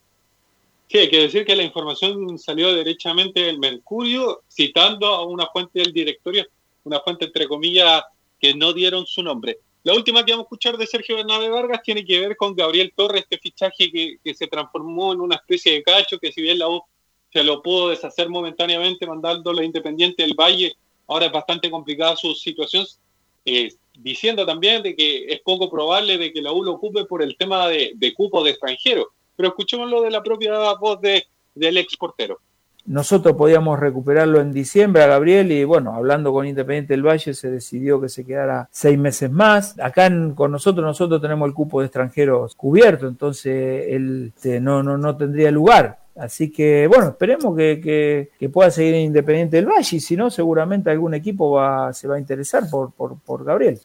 [0.87, 5.81] Sí, hay que decir que la información salió derechamente del Mercurio, citando a una fuente
[5.81, 6.47] del directorio,
[6.85, 8.05] una fuente entre comillas
[8.41, 9.59] que no dieron su nombre.
[9.85, 12.93] La última que vamos a escuchar de Sergio Bernabé Vargas tiene que ver con Gabriel
[12.95, 16.59] Torres, este fichaje que, que se transformó en una especie de cacho, que si bien
[16.59, 16.83] la U
[17.33, 20.75] se lo pudo deshacer momentáneamente mandándolo a Independiente del Valle,
[21.07, 22.87] ahora es bastante complicada su situación,
[23.45, 27.23] eh, diciendo también de que es poco probable de que la U lo ocupe por
[27.23, 29.07] el tema de, de cupo de extranjeros.
[29.37, 32.41] Pero escuchémoslo de la propia voz de, del exportero.
[32.89, 37.51] Nosotros podíamos recuperarlo en diciembre a Gabriel y bueno, hablando con Independiente del Valle se
[37.51, 39.79] decidió que se quedara seis meses más.
[39.79, 44.97] Acá con nosotros, nosotros tenemos el cupo de extranjeros cubierto, entonces él este, no, no,
[44.97, 45.99] no tendría lugar.
[46.17, 50.17] Así que bueno, esperemos que, que- que pueda seguir en Independiente del Valle y si
[50.17, 53.79] no, seguramente algún equipo va, se va a interesar por, por, por Gabriel.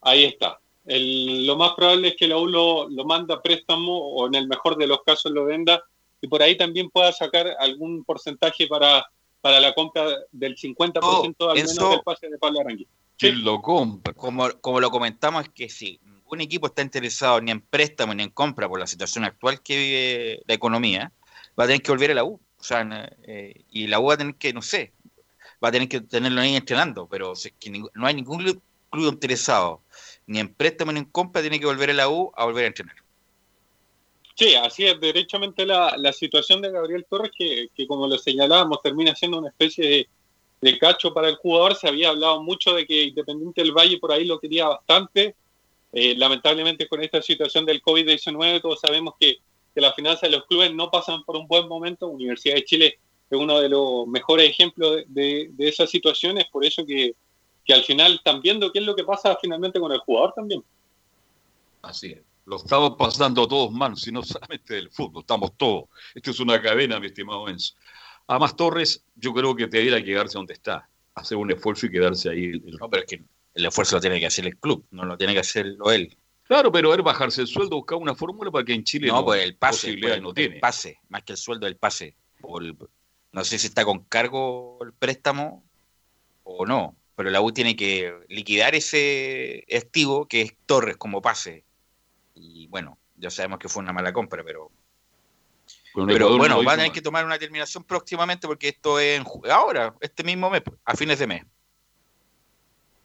[0.00, 0.58] Ahí está.
[0.86, 4.48] Lo más probable es que la U lo, lo manda a préstamo o en el
[4.48, 5.82] mejor de los casos lo venda
[6.24, 9.06] y por ahí también pueda sacar algún porcentaje para,
[9.42, 11.90] para la compra del 50% al menos Enzo.
[11.90, 12.88] del pase de Pablo Arangui.
[13.18, 14.14] ¿Quién lo compra?
[14.14, 18.22] Como, como lo comentamos, es que si ningún equipo está interesado ni en préstamo ni
[18.22, 21.12] en compra por la situación actual que vive la economía,
[21.60, 22.40] va a tener que volver a la U.
[22.58, 22.88] O sea,
[23.24, 24.94] eh, y la U va a tener que, no sé,
[25.62, 28.62] va a tener que tenerlo ahí entrenando, pero si es que no hay ningún club-
[28.88, 29.82] club interesado
[30.26, 32.68] ni en préstamo ni en compra, tiene que volver a la U a volver a
[32.68, 32.96] entrenar.
[34.34, 38.82] Sí, así es derechamente la, la situación de Gabriel Torres, que, que como lo señalábamos,
[38.82, 40.08] termina siendo una especie de,
[40.60, 41.76] de cacho para el jugador.
[41.76, 45.36] Se había hablado mucho de que Independiente del Valle por ahí lo quería bastante.
[45.92, 49.36] Eh, lamentablemente con esta situación del COVID-19 todos sabemos que,
[49.72, 52.08] que las finanzas de los clubes no pasan por un buen momento.
[52.08, 52.98] Universidad de Chile
[53.30, 57.14] es uno de los mejores ejemplos de, de, esas situaciones, por eso que,
[57.64, 60.64] que al final están viendo qué es lo que pasa finalmente con el jugador también.
[61.82, 62.33] Así es.
[62.46, 65.84] Lo estamos pasando todos mal, si no solamente del fútbol, estamos todos.
[66.14, 67.74] Esto es una cadena, mi estimado Enzo.
[68.26, 72.52] Además, Torres, yo creo que debería quedarse donde está, hacer un esfuerzo y quedarse ahí.
[72.80, 73.22] No, pero es que
[73.54, 76.16] el esfuerzo lo tiene que hacer el club, no lo tiene que hacerlo él.
[76.42, 79.24] Claro, pero ver bajarse el sueldo, buscar una fórmula para que en Chile No, no,
[79.24, 80.58] pues el pase, pues, no el tiene.
[80.60, 82.16] pase, más que el sueldo, el pase.
[82.42, 82.76] O el-
[83.32, 85.64] no sé si está con cargo el préstamo
[86.42, 91.63] o no, pero la U tiene que liquidar ese activo que es Torres como pase.
[92.34, 94.70] Y bueno, ya sabemos que fue una mala compra, pero
[96.06, 99.24] Pero bueno, no van a tener que tomar una determinación próximamente porque esto es en
[99.24, 101.44] ju- ahora, este mismo mes, a fines de mes.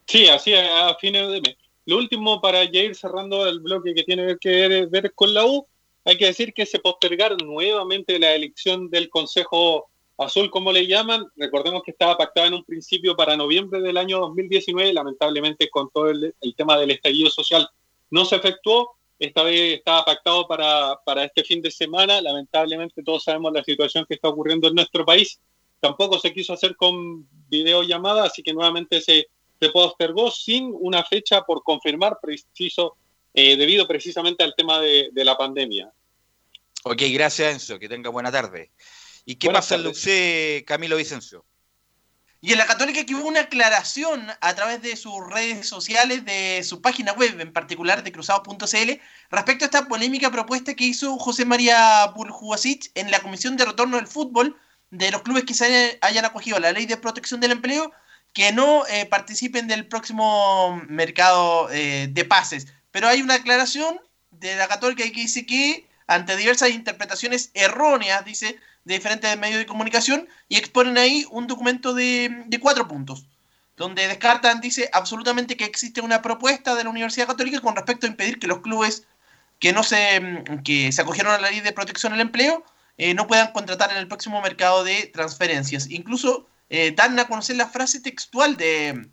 [0.08, 1.56] Sí, así a, a fines de mes.
[1.86, 5.46] Lo último, para ya ir cerrando el bloque que tiene que ver, ver con la
[5.46, 5.66] U,
[6.06, 11.26] hay que decir que se postergaron nuevamente la elección del Consejo Azul, como le llaman.
[11.36, 16.10] Recordemos que estaba pactada en un principio para noviembre del año 2019, lamentablemente con todo
[16.10, 17.70] el, el tema del estallido social
[18.12, 18.96] no se efectuó.
[19.20, 22.22] Esta vez estaba pactado para, para este fin de semana.
[22.22, 25.40] Lamentablemente todos sabemos la situación que está ocurriendo en nuestro país.
[25.82, 29.28] Tampoco se quiso hacer con videollamada, así que nuevamente se,
[29.60, 32.96] se postergó sin una fecha por confirmar, preciso,
[33.34, 35.92] eh, debido precisamente al tema de, de la pandemia.
[36.84, 38.72] Ok, gracias Enzo, que tenga buena tarde.
[39.26, 39.88] ¿Y qué Buenas pasa en.
[39.88, 41.46] UC, Camilo Vicencio?
[42.42, 46.64] Y en la Católica que hubo una aclaración a través de sus redes sociales, de
[46.64, 51.44] su página web, en particular de cruzados.cl, respecto a esta polémica propuesta que hizo José
[51.44, 54.58] María Burjuasic en la Comisión de Retorno del Fútbol
[54.90, 57.92] de los clubes que se hayan- acogido a la Ley de Protección del Empleo,
[58.34, 62.68] que no eh, participen del próximo mercado eh, de pases.
[62.92, 64.00] Pero hay una aclaración
[64.32, 69.66] de la Católica que dice que ante diversas interpretaciones erróneas, dice, de diferentes medios de
[69.66, 73.26] comunicación, y exponen ahí un documento de, de cuatro puntos,
[73.78, 78.10] donde descartan, dice, absolutamente que existe una propuesta de la Universidad Católica con respecto a
[78.10, 79.06] impedir que los clubes
[79.60, 82.64] que no se, mm, que se acogieron a la ley de protección al empleo
[82.98, 85.90] eh, no puedan contratar en el próximo mercado de transferencias.
[85.90, 89.08] Incluso eh, dan a conocer la frase textual de,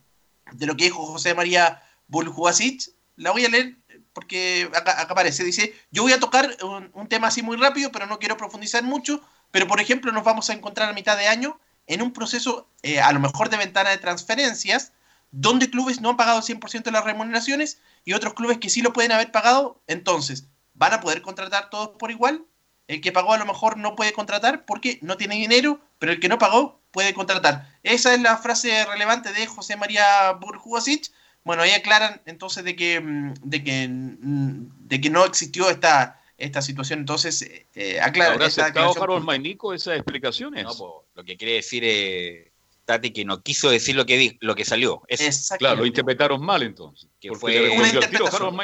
[0.52, 2.90] de lo que dijo José María Buljuasic.
[3.16, 3.76] La voy a leer
[4.12, 5.44] porque acá, acá aparece.
[5.44, 8.82] Dice, yo voy a tocar un, un tema así muy rápido, pero no quiero profundizar
[8.82, 9.22] mucho.
[9.56, 13.00] Pero, por ejemplo, nos vamos a encontrar a mitad de año en un proceso, eh,
[13.00, 14.92] a lo mejor de ventana de transferencias,
[15.30, 18.82] donde clubes no han pagado el 100% de las remuneraciones y otros clubes que sí
[18.82, 19.80] lo pueden haber pagado.
[19.86, 22.44] Entonces, ¿van a poder contratar todos por igual?
[22.86, 26.20] El que pagó a lo mejor no puede contratar porque no tiene dinero, pero el
[26.20, 27.66] que no pagó puede contratar.
[27.82, 31.10] Esa es la frase relevante de José María Burjuasic.
[31.44, 36.15] Bueno, ahí aclaran entonces de que, mm, de que, mm, de que no existió esta,
[36.38, 37.00] esta situación.
[37.00, 40.64] Entonces, eh, eh, aclaran ¿Habrá aceptado Harold Mainico esas explicaciones?
[40.64, 42.48] No, po, lo que quiere decir es
[42.84, 45.02] Tati que no quiso decir lo que di- lo que salió.
[45.08, 45.56] Eso.
[45.58, 47.08] Claro, lo interpretaron mal entonces.
[47.20, 48.56] que porque fue tiro interpretación.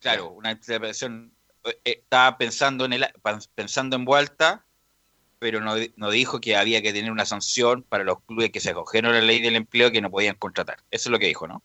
[0.00, 1.32] Claro, una interpretación.
[1.64, 3.06] eh, eh, Estaba pensando en el
[3.54, 4.64] pensando en vuelta,
[5.38, 8.70] pero no, no dijo que había que tener una sanción para los clubes que se
[8.70, 10.78] acogieron a la ley del empleo que no podían contratar.
[10.90, 11.62] Eso es lo que dijo, ¿no?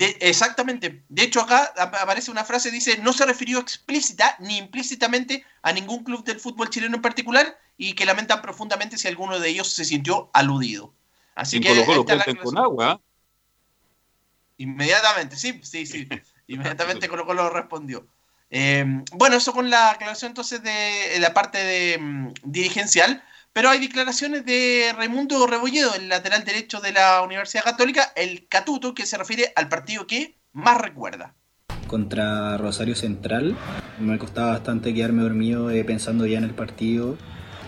[0.00, 1.04] De- exactamente.
[1.10, 5.72] De hecho, acá ap- aparece una frase, dice, no se refirió explícita ni implícitamente a
[5.72, 9.72] ningún club del fútbol chileno en particular y que lamentan profundamente si alguno de ellos
[9.72, 10.94] se sintió aludido.
[11.34, 13.00] Así que Colo Colo está la cuenten con agua.
[14.56, 16.08] Inmediatamente, sí, sí, sí.
[16.46, 18.06] Inmediatamente Colo Colo respondió.
[18.50, 23.22] Eh, bueno, eso con la aclaración entonces de la parte de, mm, dirigencial,
[23.52, 28.94] pero hay declaraciones de Raimundo Rebolledo, el lateral derecho de la Universidad Católica, el Catuto,
[28.94, 31.34] que se refiere al partido que más recuerda.
[31.88, 33.56] contra Rosario Central.
[33.98, 37.18] Me costaba bastante quedarme dormido eh, pensando ya en el partido.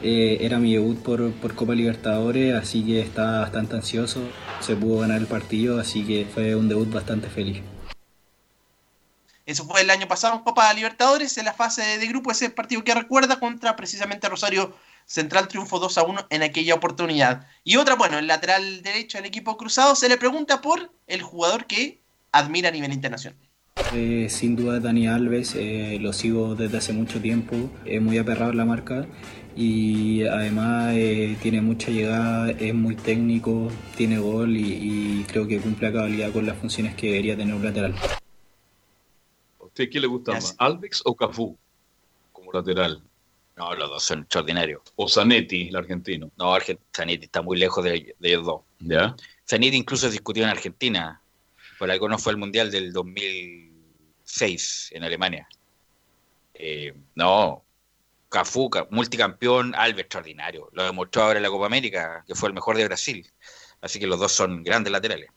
[0.02, 4.20] Eh, era mi debut por, por Copa Libertadores, así que estaba bastante ansioso.
[4.60, 7.62] Se pudo ganar el partido, así que fue un debut bastante feliz.
[9.44, 12.84] Eso fue el año pasado en Copa Libertadores, en la fase de grupo, ese partido
[12.84, 14.72] que recuerda contra precisamente Rosario
[15.06, 17.46] Central, triunfo 2 a 1 en aquella oportunidad.
[17.64, 21.66] Y otra, bueno, el lateral derecho del equipo cruzado se le pregunta por el jugador
[21.66, 23.38] que admira a nivel internacional.
[23.94, 28.50] Eh, sin duda Dani Alves, eh, lo sigo desde hace mucho tiempo, es muy aperrado
[28.50, 29.06] en la marca
[29.56, 35.58] y además eh, tiene mucha llegada, es muy técnico, tiene gol y, y creo que
[35.58, 37.94] cumple a cabalidad con las funciones que debería tener un lateral.
[39.60, 41.56] ¿A usted qué le gusta más, Alves o Cafú
[42.32, 43.02] como lateral?
[43.56, 44.80] No, los dos son extraordinarios.
[44.96, 46.30] O Zanetti, el argentino.
[46.38, 46.56] No,
[46.96, 48.62] Zanetti está muy lejos de, de ellos dos.
[48.80, 49.14] ¿Ya?
[49.48, 51.20] Zanetti incluso discutió en Argentina.
[51.78, 55.46] Por algo no fue el Mundial del 2006 en Alemania.
[56.54, 57.62] Eh, no,
[58.28, 60.70] Cafú, ca- multicampeón, Alves extraordinario.
[60.72, 63.30] Lo demostró ahora en la Copa América, que fue el mejor de Brasil.
[63.82, 65.28] Así que los dos son grandes laterales.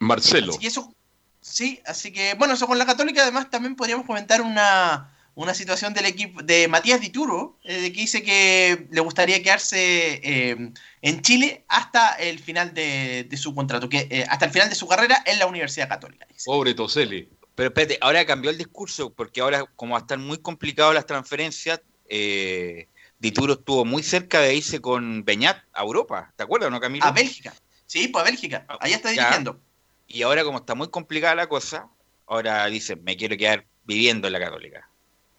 [0.00, 0.50] Marcelo.
[0.52, 0.94] Así que eso,
[1.40, 5.94] sí, así que bueno, eso con la Católica, además también podríamos comentar una, una situación
[5.94, 11.22] del equipo de Matías Dituro, eh, de que dice que le gustaría quedarse eh, en
[11.22, 14.88] Chile hasta el final de, de su contrato, que eh, hasta el final de su
[14.88, 16.26] carrera en la Universidad Católica.
[16.44, 17.28] Pobre Toselli.
[17.54, 21.06] Pero espérate, ahora cambió el discurso, porque ahora, como va a estar muy complicado las
[21.06, 22.88] transferencias, eh,
[23.20, 26.32] Dituro estuvo muy cerca de irse con Beñat a Europa.
[26.34, 27.04] ¿Te acuerdas, no, Camilo?
[27.04, 27.54] A Bélgica.
[27.86, 28.66] Sí, pues a Bélgica.
[28.80, 29.22] Allá está Ya.
[29.22, 29.60] dirigiendo.
[30.08, 31.86] Y ahora, como está muy complicada la cosa,
[32.26, 34.87] ahora dice, me quiero quedar viviendo en la Católica.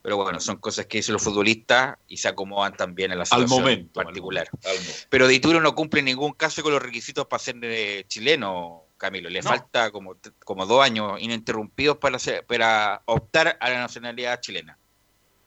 [0.02, 3.28] Pero bueno, son cosas que dicen los futbolistas y se acomodan también a la Al
[3.28, 3.94] situación momento.
[3.94, 4.48] particular.
[4.66, 4.94] al momento.
[5.10, 9.30] Pero Dituro no cumple en ningún caso con los requisitos para ser eh, chileno, Camilo.
[9.30, 9.50] Le No.
[9.50, 14.78] falta como, como dos años ininterrumpidos para, ser- para optar a la nacionalidad chilena.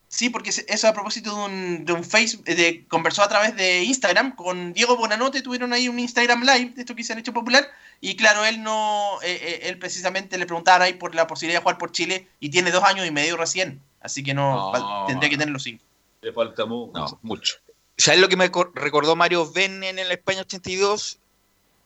[0.09, 3.83] Sí, porque eso a propósito de un, de un Facebook, de, conversó a través de
[3.85, 7.33] Instagram con Diego Bonanote, tuvieron ahí un Instagram Live, de esto que se han hecho
[7.33, 7.67] popular,
[8.03, 11.63] y claro, él no, eh, eh, él precisamente le preguntaban ahí por la posibilidad de
[11.63, 15.07] jugar por Chile, y tiene dos años y medio recién, así que no, No.
[15.07, 15.85] tendría que tenerlo cinco.
[16.23, 17.19] Le falta mu- No.
[17.23, 17.57] mucho.
[17.97, 21.19] ¿Sabes lo que me cor- recordó Mario Ben en el España 82?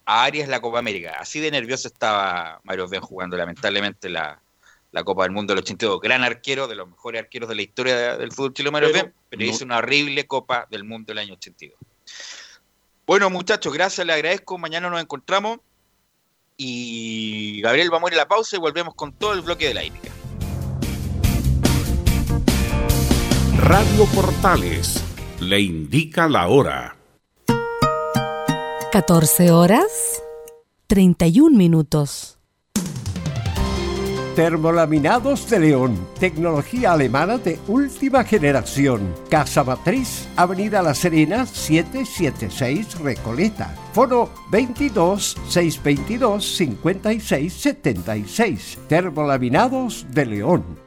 [0.04, 1.16] A Arias la Copa América.
[1.18, 4.40] Así de nervioso estaba Mario Ben jugando lamentablemente la,
[4.92, 6.00] la Copa del Mundo del 82.
[6.00, 9.04] Gran arquero, de los mejores arqueros de la historia de- del fútbol chileno, Mario Pero
[9.04, 11.76] Ben, pero no- hizo una horrible Copa del Mundo del año 82.
[13.06, 14.58] Bueno, muchachos, gracias, le agradezco.
[14.58, 15.58] Mañana nos encontramos.
[16.56, 19.74] Y Gabriel, vamos a ir a la pausa y volvemos con todo el bloque de
[19.74, 20.10] la hípica.
[23.58, 25.02] Radio Portales
[25.40, 26.96] le indica la hora.
[28.92, 30.22] 14 horas
[30.86, 32.38] 31 minutos.
[34.36, 39.14] Termolaminados de León, tecnología alemana de última generación.
[39.30, 43.74] Casa Matriz, Avenida La Serena, 776 Recoleta.
[43.94, 48.78] Foro 22 622 56 76.
[48.86, 50.86] Termolaminados de León.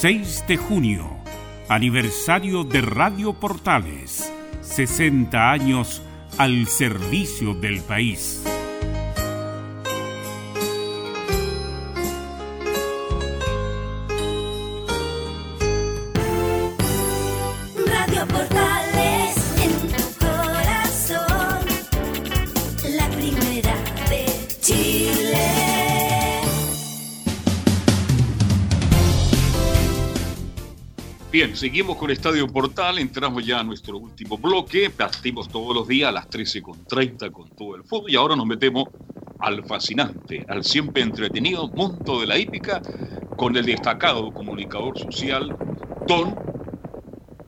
[0.00, 1.04] ...6 de junio...
[1.68, 4.32] ...aniversario de Radio Portales...
[4.62, 6.00] 60 años
[6.38, 8.42] al servicio del país.
[31.60, 36.12] Seguimos con Estadio Portal, entramos ya a nuestro último bloque, partimos todos los días a
[36.12, 38.84] las 13.30 con todo el fútbol y ahora nos metemos
[39.40, 42.80] al fascinante, al siempre entretenido mundo de la hípica
[43.36, 45.54] con el destacado comunicador social,
[46.06, 46.34] Don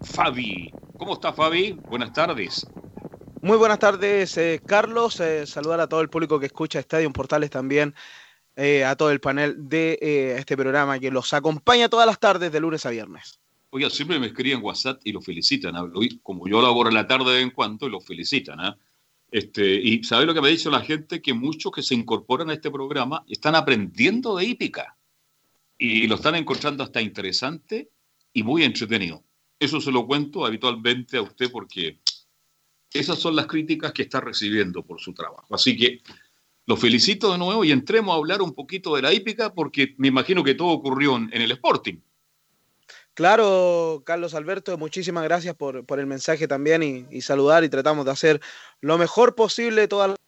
[0.03, 0.71] Fabi.
[0.99, 1.73] ¿Cómo está Fabi?
[1.89, 2.67] Buenas tardes.
[3.41, 5.21] Muy buenas tardes, eh, Carlos.
[5.21, 7.95] Eh, saludar a todo el público que escucha Estadio Portales también,
[8.57, 12.61] eh, a todo el panel de este programa que los acompaña todas las tardes de
[12.61, 13.42] lunes a viernes.
[13.75, 15.75] Oiga, siempre me escriben WhatsApp y lo felicitan.
[15.77, 15.83] ¿ah?
[15.83, 18.61] Lo- Como yo laboro en la tarde de vez en cuando, y lo felicitan.
[18.61, 18.77] ¿ah?
[19.31, 21.23] Este, y ¿sabe lo que me ha dicho la gente?
[21.23, 24.99] Que muchos que se incorporan a este programa están aprendiendo de hípica.
[25.79, 27.89] Y lo están encontrando hasta interesante
[28.35, 29.25] y muy entretenido.
[29.59, 31.99] Eso se lo cuento habitualmente a usted porque
[32.93, 35.55] esas son las críticas que está recibiendo por su trabajo.
[35.55, 36.03] Así que
[36.67, 40.09] lo felicito de nuevo y entremos a hablar un poquito de la hípica porque me
[40.09, 41.97] imagino que todo ocurrió en el Sporting.
[43.15, 48.07] Claro, Carlos Alberto, muchísimas gracias por, por el mensaje también y, y saludar y tratamos
[48.07, 48.41] de hacer
[48.81, 50.19] lo mejor posible todas las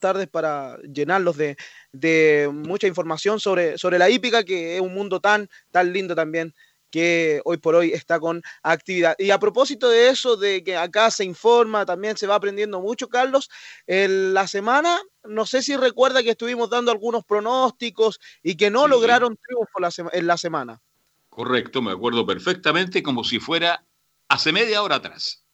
[0.00, 1.56] tardes para llenarlos de,
[1.92, 6.54] de mucha información sobre, sobre la hípica, que es un mundo tan, tan lindo también
[6.90, 9.14] que hoy por hoy está con actividad.
[9.18, 13.08] Y a propósito de eso, de que acá se informa, también se va aprendiendo mucho,
[13.08, 13.50] Carlos,
[13.86, 18.88] en la semana, no sé si recuerda que estuvimos dando algunos pronósticos y que no
[18.88, 20.80] lograron triunfo la en la semana.
[21.38, 23.86] Correcto, me acuerdo perfectamente como si fuera
[24.26, 25.44] hace media hora atrás.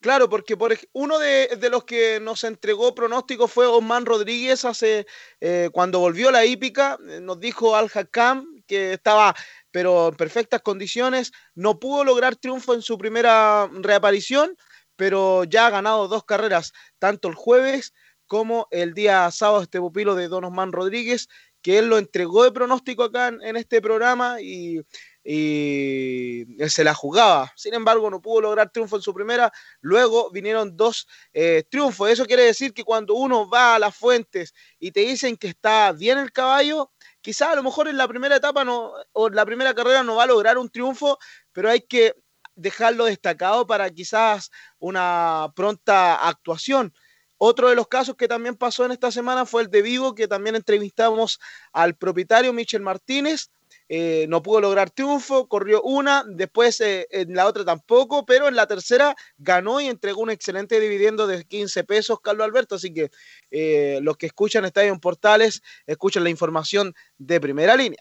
[0.00, 5.06] Claro, porque por uno de, los que nos entregó pronóstico fue Osman Rodríguez hace
[5.40, 9.32] eh, cuando volvió la hípica, eh, nos dijo Al Hakam que estaba
[9.70, 14.56] pero en perfectas condiciones, no pudo lograr triunfo en su primera reaparición,
[14.96, 17.94] pero ya ha ganado dos carreras, tanto el jueves
[18.26, 21.28] como el día sábado este pupilo de Don Osman Rodríguez,
[21.62, 24.80] que él lo entregó de pronóstico acá en este programa y,
[25.24, 27.52] y él se la jugaba.
[27.56, 29.52] Sin embargo, no pudo lograr triunfo en su primera.
[29.80, 32.10] Luego vinieron dos eh, triunfos.
[32.10, 35.92] Eso quiere decir que cuando uno va a las fuentes y te dicen que está
[35.92, 38.64] bien el caballo, quizás a lo mejor en la primera etapa
[39.12, 41.18] o en la primera carrera no va a lograr un triunfo,
[41.52, 42.14] pero hay que
[42.54, 46.92] dejarlo destacado para quizás una pronta actuación.
[47.38, 50.28] Otro de los casos que también pasó en esta semana fue el de Vivo, que
[50.28, 51.40] también entrevistamos
[51.72, 53.50] al propietario Michel Martínez.
[53.94, 58.56] Eh, no pudo lograr triunfo, corrió una, después eh, en la otra tampoco, pero en
[58.56, 62.76] la tercera ganó y entregó un excelente dividendo de 15 pesos, Carlos Alberto.
[62.76, 63.10] Así que
[63.50, 68.00] eh, los que escuchan Estadio en Portales, escuchan la información de primera línea.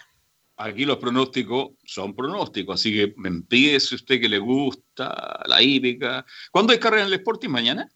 [0.56, 6.26] Aquí los pronósticos son pronósticos, así que me empiece usted que le gusta la hípica.
[6.52, 7.50] ¿Cuándo hay carrera en el Sporting?
[7.50, 7.90] ¿Mañana?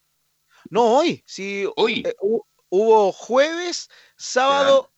[0.70, 1.24] No, hoy.
[1.26, 2.04] Sí, hoy.
[2.20, 4.92] hu- hubo jueves, sábado,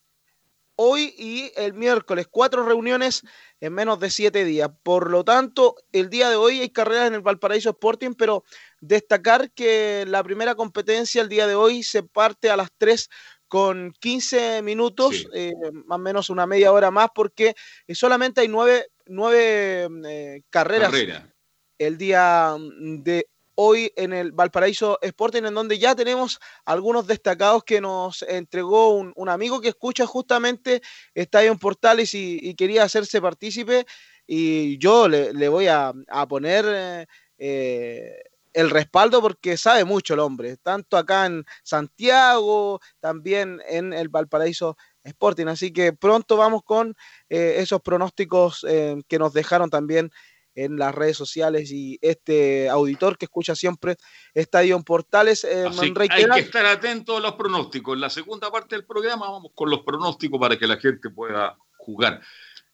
[0.98, 2.28] hoy y el miércoles.
[2.30, 3.22] Cuatro reuniones
[3.62, 4.70] en menos de siete días.
[4.84, 8.44] Por lo tanto, el día de hoy hay carreras en el Valparaíso Sporting, pero
[8.82, 13.10] destacar que la primera competencia el día de hoy se parte a las 3
[13.48, 15.54] con 15 minutos, eh,
[15.86, 17.56] más o menos una media hora más, porque
[17.88, 21.34] eh, solamente hay nueve, nueve eh, carreras Carrera.
[21.78, 23.28] el día mm, de
[23.60, 29.30] hoy en el Valparaíso Sporting, en donde ya tenemos algunos destacados que nos entregó un,
[29.30, 30.82] amigo que escucha justamente
[31.16, 33.86] Estadio en Portales y, quería hacerse partícipe.
[34.28, 35.92] Y yo le, voy a,
[36.30, 37.08] poner
[37.40, 38.24] eh,
[38.54, 44.78] el respaldo porque sabe mucho el hombre, tanto acá en Santiago, también en el Valparaíso
[45.04, 45.48] Sporting.
[45.48, 46.96] Así que pronto vamos con
[47.30, 50.12] eh, esos pronósticos eh, que nos dejaron también
[50.58, 53.96] en las redes sociales y este auditor que escucha siempre
[54.34, 55.44] Estadio en Portales.
[55.44, 57.94] eh, hay que estar atento a los pronósticos.
[57.94, 61.56] En la segunda parte del programa vamos con los pronósticos para que la gente pueda
[61.78, 62.22] jugar.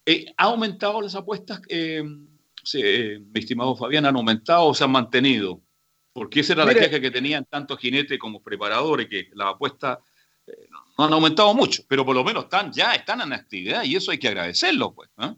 [0.05, 2.03] Eh, ¿Ha aumentado las apuestas, eh,
[2.63, 4.05] sí, eh, mi estimado Fabián?
[4.05, 5.61] ¿Han aumentado o se han mantenido?
[6.13, 9.97] Porque esa era la queja que tenían tanto jinetes como preparadores, que las apuestas
[10.47, 13.95] eh, no han aumentado mucho, pero por lo menos están ya están en actividad y
[13.95, 14.93] eso hay que agradecerlo.
[14.93, 15.33] Pues, ¿eh?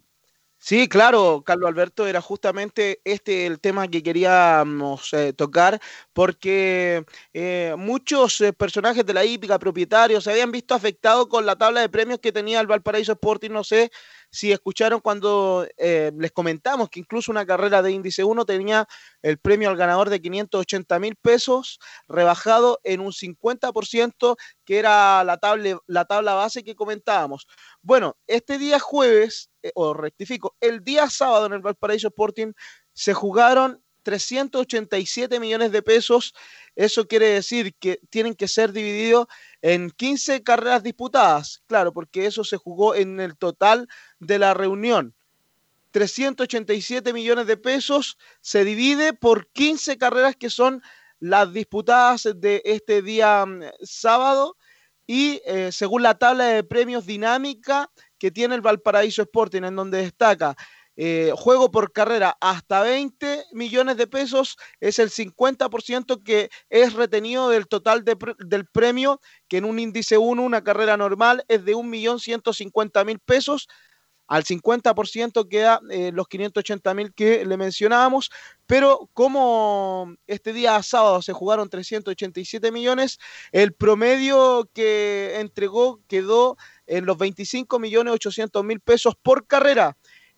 [0.68, 5.80] Sí, claro, Carlos Alberto, era justamente este el tema que queríamos eh, tocar,
[6.12, 11.54] porque eh, muchos eh, personajes de la hípica, propietarios, se habían visto afectados con la
[11.54, 13.50] tabla de premios que tenía el Valparaíso Sporting.
[13.50, 13.92] No sé
[14.30, 18.86] si escucharon cuando eh, les comentamos que incluso una carrera de índice 1 tenía
[19.22, 21.78] el premio al ganador de 580 mil pesos,
[22.08, 27.46] rebajado en un 50%, que era la tabla, la tabla base que comentábamos.
[27.82, 32.52] Bueno, este día jueves, eh, o rectifico, el día sábado en el Valparaíso Sporting
[32.92, 36.32] se jugaron 387 millones de pesos.
[36.76, 39.26] Eso quiere decir que tienen que ser divididos
[39.66, 41.64] en 15 carreras disputadas.
[41.66, 43.88] Claro, porque eso se jugó en el total
[44.20, 45.12] de la reunión.
[45.90, 50.82] 387 millones de pesos se divide por 15 carreras que son
[51.18, 54.56] las disputadas de este día mm, sábado
[55.04, 57.90] y eh, según la tabla de premios dinámica
[58.20, 60.54] que tiene el Valparaíso Sporting, en donde destaca
[60.96, 67.50] eh, juego por carrera hasta 20 millones de pesos es el 50% que es retenido
[67.50, 73.20] del total del premio, que en un índice 1, una carrera normal, es de 1.150.000
[73.24, 73.68] pesos.
[74.28, 78.30] Al 50% queda eh, los 580.000 que le mencionábamos,
[78.66, 83.18] pero como este día sábado se jugaron 387 millones,
[83.52, 86.56] el promedio que entregó quedó
[86.86, 89.96] en los 25 millones 800 mil pesos por carrera.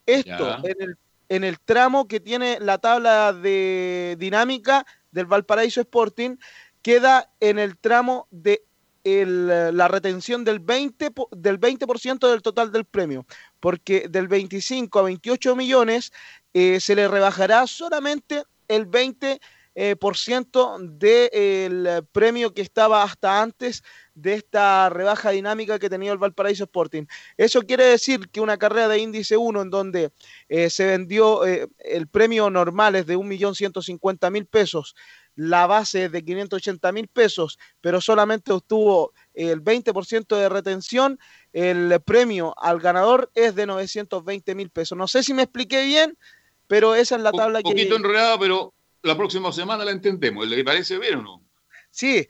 [0.08, 0.96] Esto en el,
[1.28, 6.36] en el, tramo que tiene la tabla de dinámica del Valparaíso Sporting
[6.82, 8.62] queda en el tramo de
[9.04, 11.86] la retención del 20%, del 20
[12.26, 13.26] del total del premio,
[13.60, 16.12] porque del 25 a 28 millones
[16.52, 19.40] eh, se le rebajará solamente el 20
[19.80, 26.10] eh, por ciento del premio que estaba hasta antes de esta rebaja dinámica que tenía
[26.10, 27.04] el Valparaíso Sporting.
[27.36, 30.10] Eso quiere decir que una carrera de índice 1 en donde
[30.48, 34.96] eh, se vendió eh, el premio normal es de 1.150.000 pesos,
[35.36, 41.20] la base es de 580.000 pesos, pero solamente obtuvo el 20% de retención,
[41.52, 44.98] el premio al ganador es de 920.000 pesos.
[44.98, 46.18] No sé si me expliqué bien,
[46.66, 47.68] pero esa es la tabla que...
[47.68, 50.46] Un poquito enredada, pero la próxima semana la entendemos.
[50.48, 51.42] ¿Le parece bien o no?
[51.90, 52.26] Sí,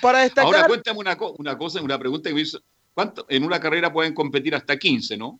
[0.00, 0.54] para destacar...
[0.54, 2.60] Ahora cuéntame una, una cosa, una pregunta que me hizo.
[2.94, 5.38] ¿Cuánto, en una carrera pueden competir hasta 15, no?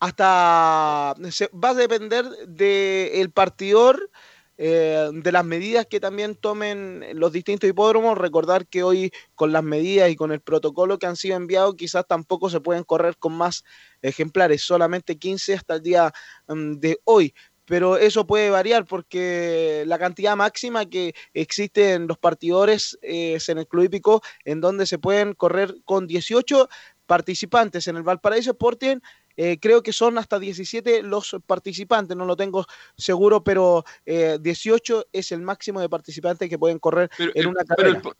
[0.00, 1.14] Hasta...
[1.52, 4.10] va a depender del partidor,
[4.56, 8.16] eh, de las medidas que también tomen los distintos hipódromos.
[8.16, 12.06] Recordar que hoy con las medidas y con el protocolo que han sido enviados, quizás
[12.06, 13.64] tampoco se pueden correr con más
[14.00, 16.12] ejemplares, solamente 15 hasta el día
[16.48, 17.34] mm, de hoy
[17.68, 23.58] pero eso puede variar porque la cantidad máxima que existe en los partidores es en
[23.58, 26.68] el club hípico, en donde se pueden correr con 18
[27.06, 27.86] participantes.
[27.86, 28.98] En el Valparaíso Sporting
[29.36, 32.66] eh, creo que son hasta 17 los participantes, no lo tengo
[32.96, 38.00] seguro, pero 18 eh, es el máximo de participantes que pueden correr en una carrera.
[38.02, 38.16] Pero el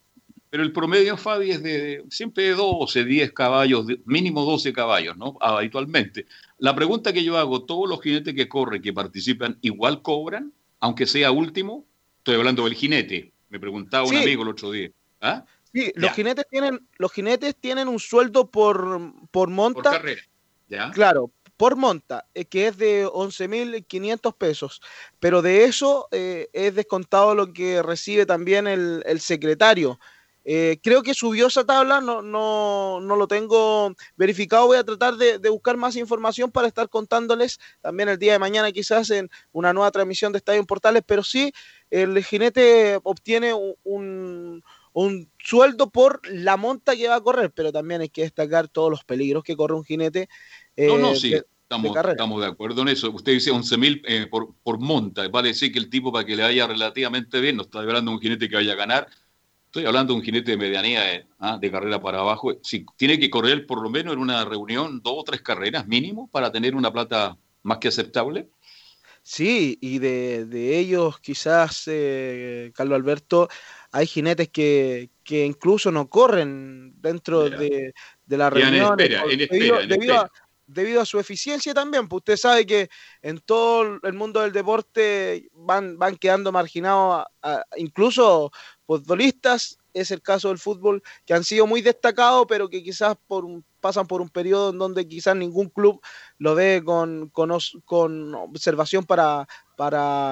[0.73, 5.37] promedio, Fabi, es de siempre de 12, 10 caballos, mínimo 12 caballos, ¿no?
[5.41, 6.27] Habitualmente.
[6.59, 11.07] La pregunta que yo hago, ¿todos los jinetes que corren, que participan, igual cobran, aunque
[11.07, 11.87] sea último?
[12.19, 13.33] Estoy hablando del jinete.
[13.49, 14.91] Me preguntaba un amigo el otro día.
[15.21, 15.45] ¿Ah?
[15.73, 19.83] Sí, los jinetes, tienen, los jinetes tienen un sueldo por, por monta.
[19.83, 20.23] Por carrera.
[20.69, 20.91] ¿Ya?
[20.91, 24.81] Claro, por monta, eh, que es de 11.500 pesos.
[25.19, 29.99] Pero de eso eh, es descontado lo que recibe también el, el secretario.
[30.51, 34.69] Eh, creo que subió esa tabla, no, no, no, lo tengo verificado.
[34.69, 38.73] Voy a tratar de, buscar más información para estar contándoles también el día de mañana,
[38.73, 41.03] quizás en una nueva transmisión de Estadio Portales.
[41.07, 41.53] Pero sí,
[41.91, 44.65] el jinete obtiene un,
[44.95, 48.91] un, sueldo por la monta que va a correr, pero también hay que destacar todos
[48.91, 50.31] los peligros que corre un jinete.
[50.79, 51.35] no, no, eh, sí.
[51.35, 53.11] estamos, de estamos de acuerdo en eso.
[53.11, 55.29] Usted dice 11.000 eh, por, por monta.
[55.29, 58.17] Vale decir que el tipo para que le vaya relativamente bien, no está hablando de
[58.17, 59.09] un jinete que vaya a ganar,
[59.69, 62.55] Estoy hablando de un jinete de medianía de, ah, de, carrera para abajo.
[62.63, 66.27] Si tiene que correr por lo menos en una reunión dos o tres carreras mínimo
[66.31, 68.49] para tener una plata más que aceptable.
[69.23, 73.51] Sí, y de, de ellos quizás, eh, Carlos Alberto,
[73.93, 77.93] hay jinetes que, que, incluso no corren dentro de,
[78.25, 78.99] de, la reunión.
[78.99, 80.31] En espera, en espera, debido, A,
[80.67, 82.89] debido, a, su eficiencia también, pues usted sabe que
[83.21, 87.27] en todo el mundo del deporte van, van quedando marginados,
[87.77, 88.51] incluso
[88.89, 93.45] futbolistas, es el caso del fútbol, que han sido muy destacados, pero que quizás por
[93.81, 96.01] pasan por un periodo en donde quizás ningún club
[96.39, 99.47] lo ve con, observación para,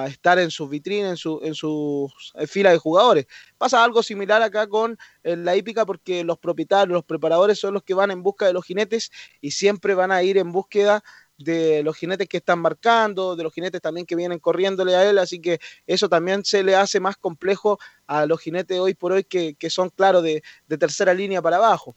[0.07, 3.27] estar en sus vitrinas, en su, en sus filas de jugadores.
[3.59, 7.93] Pasa algo similar acá con la hípica porque los propietarios, los preparadores son los que
[7.93, 11.03] van en busca de los jinetes y siempre van a ir en búsqueda
[11.37, 15.17] de los jinetes que están marcando, de los jinetes también que vienen corriéndole a él,
[15.19, 19.23] así que eso también se le hace más complejo a los jinetes hoy por hoy
[19.23, 21.95] que, son, claro, de, tercera línea para abajo.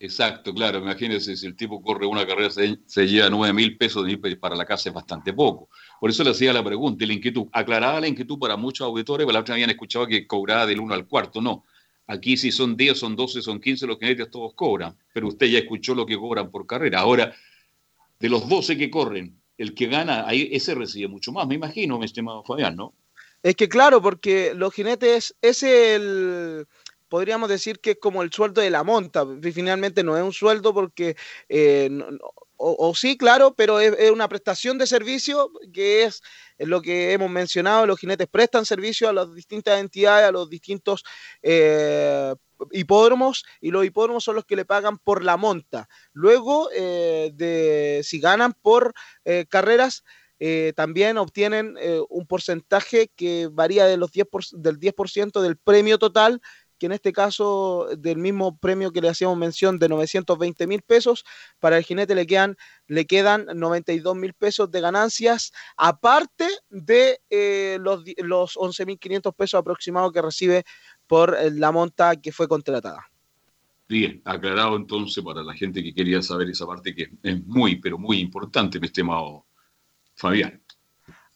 [0.00, 0.78] Exacto, claro.
[0.78, 4.64] Imagínense, si el tipo corre una carrera, se, lleva 9 mil pesos de para la
[4.64, 5.68] casa, es bastante poco.
[6.00, 7.46] Por eso le hacía la pregunta y la inquietud.
[7.52, 10.92] Aclaraba la inquietud para muchos auditores, porque la otra habían escuchado que cobraba del 1
[10.92, 11.40] al cuarto.
[11.40, 11.64] No.
[12.08, 14.98] Aquí si son 10, son 12, son 15, los jinetes todos cobran.
[15.12, 16.98] Pero usted ya escuchó lo que cobran por carrera.
[16.98, 17.32] Ahora,
[18.22, 21.98] de los 12 que corren, el que gana, ahí ese recibe mucho más, me imagino,
[21.98, 22.94] mi estimado Fabián, ¿no?
[23.42, 26.68] Es que claro, porque los jinetes es el
[27.08, 29.26] podríamos decir que es como el sueldo de la monta.
[29.52, 31.14] Finalmente no es un sueldo porque,
[31.48, 31.90] eh,
[32.56, 36.22] o, sí, claro, pero es, es una prestación de servicio que es
[36.58, 37.86] lo que hemos mencionado.
[37.86, 41.04] Los jinetes prestan servicio a las distintas entidades, a los distintos
[41.42, 42.34] eh,
[42.70, 45.88] hipódromos y los hipódromos son los que le pagan por la monta.
[46.12, 48.92] Luego, eh, de, si ganan por
[49.24, 50.04] eh, carreras,
[50.38, 51.76] eh, también obtienen
[52.08, 56.40] un porcentaje que varía de los 10 por- del 10% del premio total,
[56.78, 61.22] que en este caso del mismo premio que le hacíamos mención de 920 mil pesos,
[61.60, 62.56] para el jinete le quedan,
[62.88, 69.58] le quedan 92 mil pesos de ganancias, aparte de eh, los, di- los 11.500 pesos
[69.60, 70.64] aproximados que recibe
[71.12, 73.06] por eh, la monta que fue contratada.
[73.86, 77.98] Bien, aclarado entonces para la gente que quería saber esa parte que es muy, pero
[77.98, 79.44] muy importante, mi estimado
[80.14, 80.62] Fabián.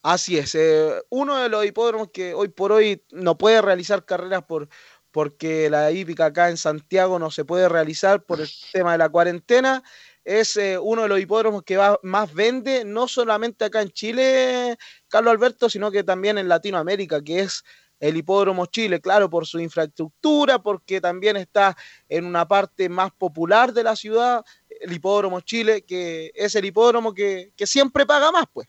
[0.01, 4.45] Así es, eh, uno de los hipódromos que hoy por hoy no puede realizar carreras
[4.45, 4.67] por
[5.11, 9.09] porque la hípica acá en Santiago no se puede realizar por el tema de la
[9.09, 9.83] cuarentena,
[10.25, 14.75] es eh, uno de los hipódromos que va- más vende, no solamente acá en Chile,
[15.07, 17.63] Carlos Alberto, sino que también en Latinoamérica, que es
[17.99, 21.75] el hipódromo Chile, claro, por su infraestructura, porque también está
[22.07, 24.43] en una parte más popular de la ciudad,
[24.81, 28.67] el hipódromo Chile, que es el hipódromo que, que siempre paga más, pues.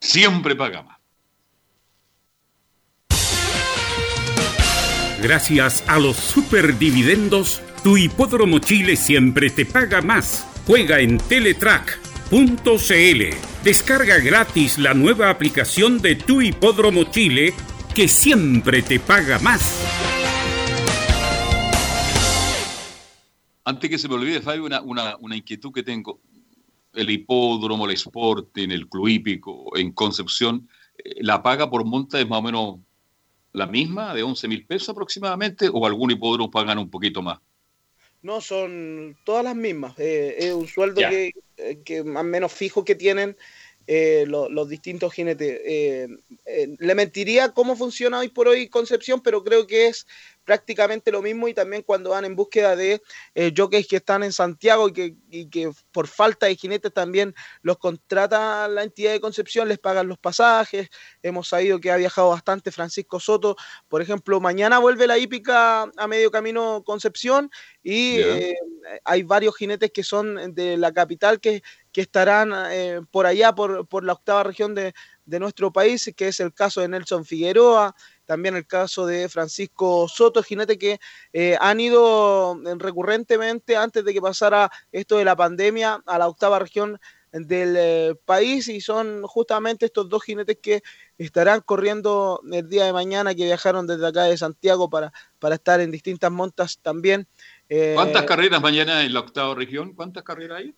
[0.00, 1.02] Siempre paga más.
[5.22, 10.44] Gracias a los superdividendos, tu hipódromo Chile siempre te paga más.
[10.66, 13.22] Juega en Teletrack.cl.
[13.62, 17.54] Descarga gratis la nueva aplicación de tu hipódromo Chile
[17.94, 19.84] que siempre te paga más.
[23.64, 26.20] Antes que se me olvide, Fabio, una, una, una inquietud que tengo.
[26.94, 32.28] El hipódromo, el Sporting, el club hípico en Concepción, eh, ¿la paga por monta es
[32.28, 32.78] más o menos
[33.52, 37.38] la misma, de 11 mil pesos aproximadamente, o algún hipódromo pagan un poquito más?
[38.22, 39.98] No, son todas las mismas.
[39.98, 43.36] Eh, es un sueldo que, eh, que más o menos fijo que tienen
[43.86, 45.60] eh, lo- los distintos jinetes.
[45.64, 46.08] Eh,
[46.46, 50.06] eh, le mentiría cómo funciona hoy por hoy Concepción, pero creo que es
[50.44, 53.00] prácticamente lo mismo y también cuando van en búsqueda de
[53.56, 57.32] jockeys que están en Santiago y que, y que por falta de jinetes también
[57.62, 60.88] los contrata la entidad de Concepción, les pagan los pasajes.
[61.22, 63.56] Hemos sabido que ha viajado bastante Francisco Soto.
[63.88, 67.48] Por ejemplo, mañana vuelve la hípica a medio camino Concepción
[67.84, 68.20] y
[69.04, 71.62] hay varios jinetes que son de la capital que,
[71.92, 74.94] que estarán eh, por allá, por, por la octava región de,
[75.24, 77.94] de nuestro país, que es el caso de Nelson Figueroa,
[78.24, 80.98] también el caso de Francisco Soto, jinete que
[81.32, 86.58] eh, han ido recurrentemente antes de que pasara esto de la pandemia a la octava
[86.58, 86.98] región
[87.32, 90.82] del eh, país y son justamente estos dos jinetes que
[91.16, 95.80] estarán corriendo el día de mañana que viajaron desde acá de Santiago para, para estar
[95.80, 97.26] en distintas montas también.
[97.70, 99.94] Eh, ¿Cuántas carreras mañana en la octava región?
[99.94, 100.74] ¿Cuántas carreras hay?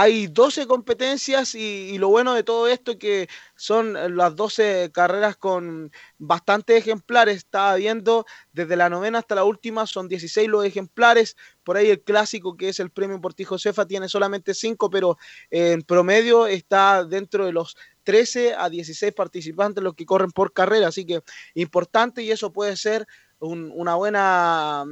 [0.00, 5.90] Hay 12 competencias y, lo bueno de todo esto que son las 12 carreras con
[6.18, 7.38] bastantes ejemplares.
[7.38, 11.36] Estaba viendo desde la novena hasta la última, son 16 los ejemplares.
[11.64, 15.18] Por ahí el clásico que es el premio Porti Josefa tiene solamente 5, pero
[15.50, 20.52] eh, en promedio está dentro de los 13 a 16 participantes los que corren por
[20.52, 20.86] carrera.
[20.88, 21.22] Así que
[21.54, 23.04] importante y eso puede ser
[23.40, 24.84] un- una buena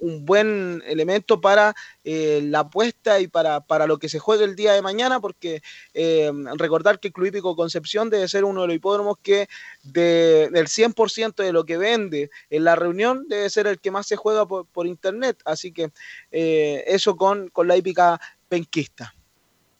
[0.00, 1.74] un, buen elemento para
[2.04, 5.62] eh, la apuesta y para, para lo que se juegue el día de mañana, porque
[5.94, 9.48] eh, recordar que el Club Hípico Concepción debe ser uno de los hipódromos que
[9.82, 14.06] de, del 100% de lo que vende en la reunión debe ser el que más
[14.06, 15.40] se juega por, por internet.
[15.44, 15.90] Así que
[16.30, 19.14] eh, eso con, con la hípica penquista.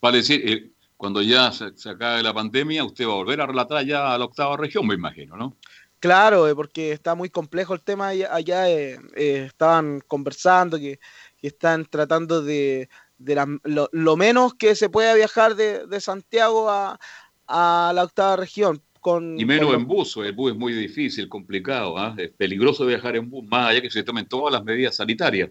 [0.00, 3.84] Vale decir, cuando ya se, se acabe la pandemia, usted va a volver a relatar
[3.84, 5.56] ya a la octava región, me imagino, ¿no?
[6.00, 8.34] Claro, eh, porque está muy complejo el tema allá.
[8.34, 10.98] allá, eh, eh, estaban conversando que,
[11.36, 16.00] que están tratando de, de la- lo, lo menos que se pueda viajar de, de
[16.00, 16.98] Santiago a,
[17.46, 18.82] a la octava región.
[19.00, 22.14] Con, Y menos con en bus, el bus es muy difícil, complicado, ¿ah?
[22.18, 25.50] es peligroso viajar en bus, más allá que se tomen todas las medidas sanitarias.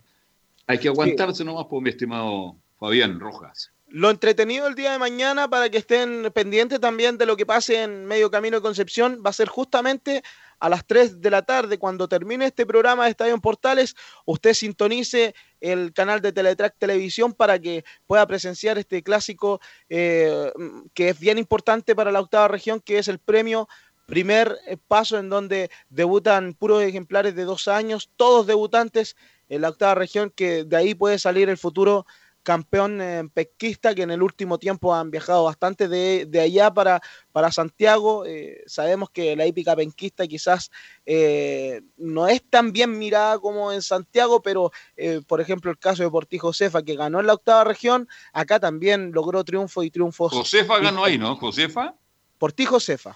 [0.67, 3.71] Hay que aguantarse nomás, por mi estimado Fabián Rojas.
[3.91, 7.81] Lo entretenido el día de mañana para que estén pendientes también de lo que pase
[7.81, 10.21] en medio camino de Concepción va a ser justamente
[10.59, 13.95] a las 3 de la tarde, cuando termine este programa de Estadio en Portales,
[14.25, 19.59] usted sintonice el canal de Teletrack Televisión para que pueda presenciar este clásico
[19.89, 20.51] eh,
[20.93, 23.67] que es bien importante para la octava región, que es el premio
[24.05, 24.55] primer
[24.87, 29.15] paso en donde debutan puros ejemplares de dos años, todos debutantes
[29.47, 32.05] en la octava región, que de ahí puede salir el futuro
[32.43, 37.01] campeón eh, pesquista que en el último tiempo han viajado bastante de, de allá para,
[37.31, 38.25] para Santiago.
[38.25, 40.71] Eh, sabemos que la hípica penquista quizás
[41.05, 46.03] eh, no es tan bien mirada como en Santiago, pero eh, por ejemplo el caso
[46.03, 50.33] de Porti Josefa que ganó en la octava región, acá también logró triunfo y triunfos.
[50.33, 51.35] Josefa ganó ahí, ¿no?
[51.35, 51.95] Josefa.
[52.37, 53.15] Porti Josefa.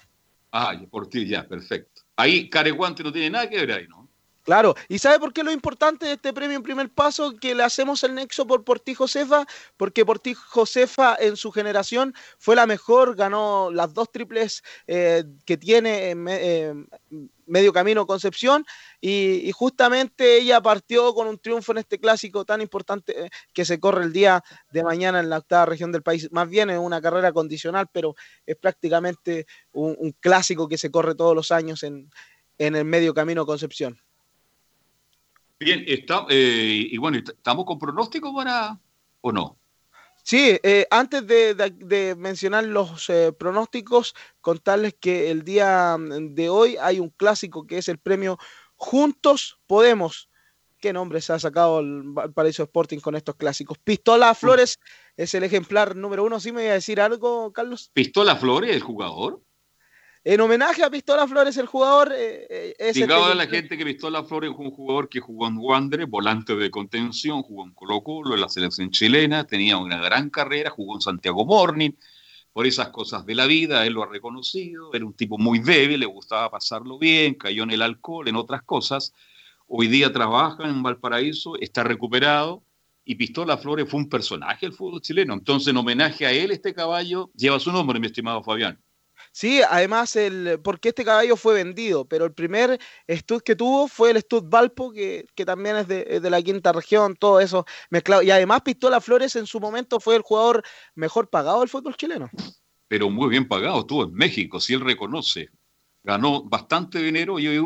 [0.51, 2.03] Ah, por ti, ya, perfecto.
[2.15, 4.02] Ahí Careguante no tiene nada que ver ahí, ¿no?
[4.45, 7.33] Claro, ¿y sabe por qué lo importante de este premio en primer paso?
[7.39, 9.45] Que le hacemos el nexo por Porti Josefa,
[9.77, 15.55] porque Porti Josefa en su generación fue la mejor, ganó las dos triples eh, que
[15.55, 16.73] tiene en eh,
[17.45, 18.65] medio camino Concepción,
[18.99, 23.63] y, y justamente ella partió con un triunfo en este clásico tan importante eh, que
[23.63, 24.43] se corre el día
[24.73, 26.29] de mañana en la octava región del país.
[26.33, 28.13] Más bien es una carrera condicional, pero
[28.45, 32.09] es prácticamente un, un clásico que se corre todos los años en,
[32.57, 34.02] en el medio camino Concepción.
[35.63, 38.79] Bien, está, eh, y bueno, ¿estamos con pronóstico para
[39.21, 39.57] o no?
[40.23, 46.33] Sí, eh, antes de, de- de mencionar los eh, pronósticos, contarles que el día mm,
[46.33, 48.37] de hoy hay un clásico que es el premio
[48.75, 50.29] Juntos Podemos.
[50.79, 53.77] ¿Qué nombre se ha sacado el Valparaíso Sporting con estos clásicos?
[53.77, 54.79] Pistola Flores
[55.15, 56.39] es el ejemplar número uno.
[56.41, 57.89] ¿Sí me iba a decir algo, Carlos?
[57.93, 59.41] ¿Pistola Flores, el jugador?
[60.25, 64.23] En homenaje a Pistola Flores, el jugador eh, eh, es a la gente que Pistola
[64.23, 68.33] Flores es un jugador que jugó en Wander, volante de contención, jugó en Colo Colo,
[68.33, 71.91] en la selección chilena, tenía una gran carrera, jugó en Santiago Morning,
[72.53, 75.99] por esas cosas de la vida, él lo ha reconocido, era un tipo muy débil,
[75.99, 79.11] le gustaba pasarlo bien, cayó en el alcohol, en otras cosas.
[79.67, 82.63] Hoy día trabaja en Valparaíso, está recuperado,
[83.03, 85.33] y Pistola Flores fue un personaje del fútbol chileno.
[85.33, 88.79] Entonces, en homenaje a él, este caballo lleva su nombre, mi estimado Fabián.
[89.35, 92.79] Sí, además, el, porque este caballo fue vendido, pero el primer
[93.09, 96.71] stud que tuvo fue el stud Valpo, que, que también es de, de la quinta
[96.71, 98.21] región, todo eso mezclado.
[98.21, 102.29] Y además, Pistola Flores en su momento fue el jugador mejor pagado del fútbol chileno.
[102.87, 105.49] pero muy bien pagado, estuvo en México, si él reconoce,
[106.03, 107.59] ganó bastante dinero y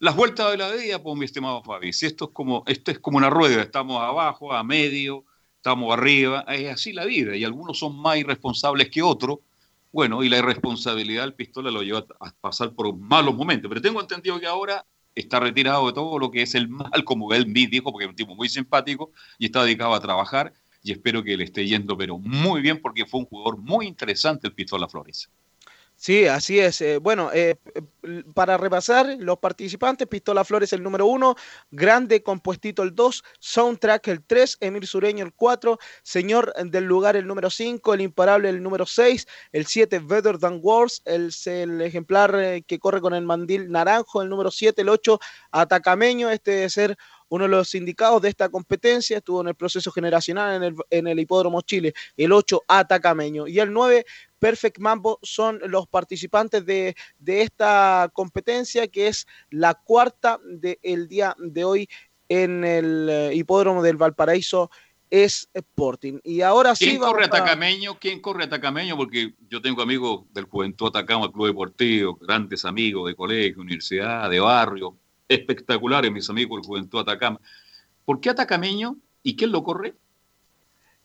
[0.00, 2.98] las vueltas de la vida, pues mi estimado Fabi, si esto es como, esto es
[2.98, 5.24] como una rueda, estamos abajo, a medio,
[5.54, 9.38] estamos arriba, es así la vida, y algunos son más irresponsables que otros,
[9.92, 14.00] bueno, y la irresponsabilidad del pistola lo lleva a pasar por malos momentos, pero tengo
[14.00, 14.84] entendido que ahora
[15.14, 18.10] está retirado de todo lo que es el mal, como él mismo dijo, porque es
[18.10, 20.52] un tipo muy simpático y está dedicado a trabajar,
[20.82, 24.46] y espero que le esté yendo, pero muy bien, porque fue un jugador muy interesante
[24.46, 25.30] el Pistola Flores.
[25.98, 26.82] Sí, así es.
[26.82, 27.56] Eh, bueno, eh,
[28.34, 31.36] para repasar, los participantes, Pistola Flores el número uno,
[31.70, 37.26] Grande Compuestito el 2, Soundtrack el 3, Emir Sureño el 4, Señor del Lugar el
[37.26, 41.32] número 5, El Imparable el número 6, el 7, Better Than Wars, el,
[41.80, 45.18] ejemplar eh, que corre con el mandil naranjo, el número 7, el 8,
[45.50, 46.96] Atacameño, este debe ser
[47.28, 51.06] uno de los sindicados de esta competencia, estuvo en el proceso generacional en el, en
[51.08, 54.04] el Hipódromo Chile, el 8 Atacameño y el 9
[54.38, 61.34] Perfect Mambo son los participantes de, de esta competencia que es la cuarta del día
[61.38, 61.88] de hoy
[62.28, 64.70] en el eh, Hipódromo del Valparaíso
[65.08, 66.18] es Sporting.
[66.24, 67.96] Y ahora sí ¿Quién corre a- Atacameño?
[67.98, 68.96] ¿Quién corre Atacameño?
[68.96, 74.40] Porque yo tengo amigos del Juventud Atacama, Club Deportivo, grandes amigos de colegio, universidad, de
[74.40, 74.96] barrio,
[75.28, 77.40] espectaculares mis amigos del Juventud Atacama.
[78.04, 78.96] ¿Por qué Atacameño?
[79.22, 79.94] ¿Y quién lo corre?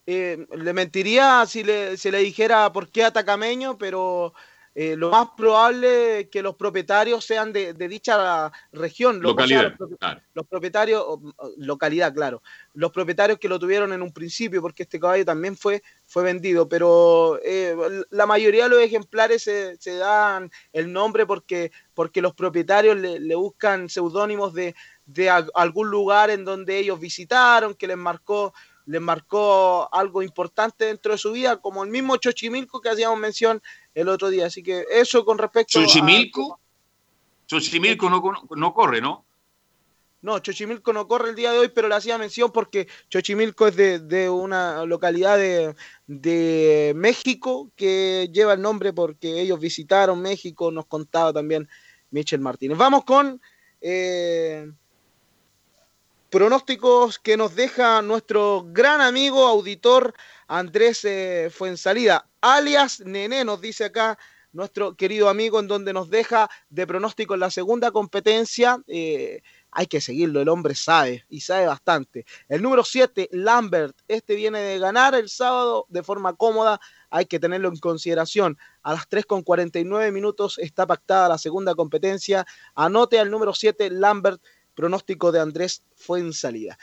[0.05, 1.63] Eh, le mentiría si
[1.95, 4.33] si le dijera por qué Atacameño, pero
[4.73, 9.21] eh, lo más probable que los propietarios sean de, de dicha región.
[9.21, 9.73] Localidad.
[9.77, 10.21] los propi- claro.
[10.33, 11.05] los propietarios,
[11.57, 12.41] localidad, claro,
[12.73, 16.69] los propietarios que lo tuvieron en un principio, porque este caballo también fue, fue vendido,
[16.69, 17.75] pero eh,
[18.11, 23.19] la mayoría de los ejemplares se, se dan el nombre porque, porque los propietarios le,
[23.19, 24.73] le buscan seudónimos de,
[25.05, 28.53] de a- algún lugar en donde ellos visitaron, que les marcó
[28.87, 33.61] les marcó algo importante dentro de su vida, como el mismo Chochimilco que hacíamos mención
[33.93, 34.45] el otro día.
[34.47, 36.59] Así que eso con respecto a- ¿Xochimilco?
[37.47, 38.21] Xochimilco no,
[38.55, 39.25] no corre, ¿no?
[40.23, 43.75] No, Chochimilco no corre el día de hoy, pero le hacía mención porque Chochimilco es
[43.75, 50.71] de, de una localidad de, de México que lleva el nombre porque ellos visitaron México,
[50.71, 51.67] nos contaba también
[52.11, 52.77] Michel Martínez.
[52.77, 53.41] Vamos con
[53.81, 54.71] eh,
[56.29, 60.13] pronósticos que nos deja nuestro gran amigo, auditor
[60.47, 64.17] Andrés eh, Fuensalida, alias Nené, nos dice acá
[64.53, 68.81] nuestro querido amigo, en donde nos deja de pronóstico en la segunda competencia.
[68.87, 69.41] Eh,
[69.71, 72.25] hay que seguirlo, el hombre sabe y sabe bastante.
[72.49, 77.39] El número 7, Lambert, este viene de ganar el sábado de forma cómoda, hay que
[77.39, 78.57] tenerlo en consideración.
[78.83, 82.45] A las 3 con 49 minutos está pactada la segunda competencia.
[82.75, 84.41] Anote al número 7, Lambert,
[84.75, 86.77] pronóstico de Andrés fue en salida.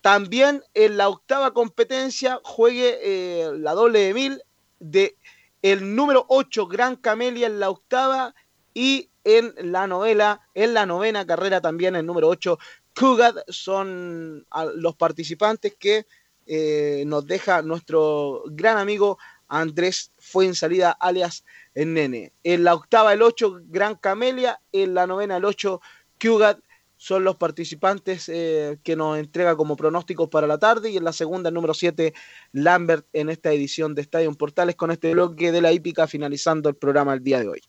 [0.00, 4.42] También en la octava competencia juegue eh, la doble de mil
[4.82, 5.16] de
[5.62, 8.34] el número 8, Gran Camelia en la octava
[8.74, 12.58] y en la novela, en la novena carrera también el número 8,
[12.98, 14.44] Kugat, son
[14.74, 16.06] los participantes que
[16.46, 19.18] eh, nos deja nuestro gran amigo
[19.48, 21.44] Andrés Fuensalida, alias
[21.74, 22.32] el Nene.
[22.42, 25.80] En la octava el 8, Gran Camelia, en la novena el 8,
[26.20, 26.58] Kugat,
[27.02, 31.12] son los participantes eh, que nos entrega como pronósticos para la tarde y en la
[31.12, 32.14] segunda el número 7
[32.52, 36.76] Lambert en esta edición de Estadio Portales con este bloque de la hípica finalizando el
[36.76, 37.60] programa el día de hoy.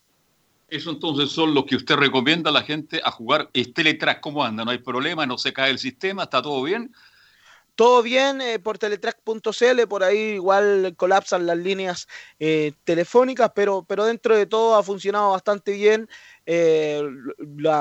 [0.68, 4.22] Eso entonces son los que usted recomienda a la gente a jugar Teletrack.
[4.22, 4.64] ¿Cómo anda?
[4.65, 5.26] ¿No hay problema?
[5.26, 6.26] ¿No se cae el sistema?
[6.26, 6.93] ¿Está todo bien?
[7.76, 14.06] Todo bien eh, por teletrack.cl, por ahí igual colapsan las líneas eh, telefónicas, pero, pero
[14.06, 16.08] dentro de todo ha funcionado bastante bien.
[16.45, 17.02] Eh,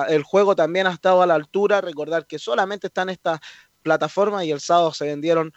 [0.09, 1.83] el juego también ha estado a la altura.
[1.83, 3.41] Recordar que solamente están estas
[3.83, 5.53] plataformas y el sábado se vendieron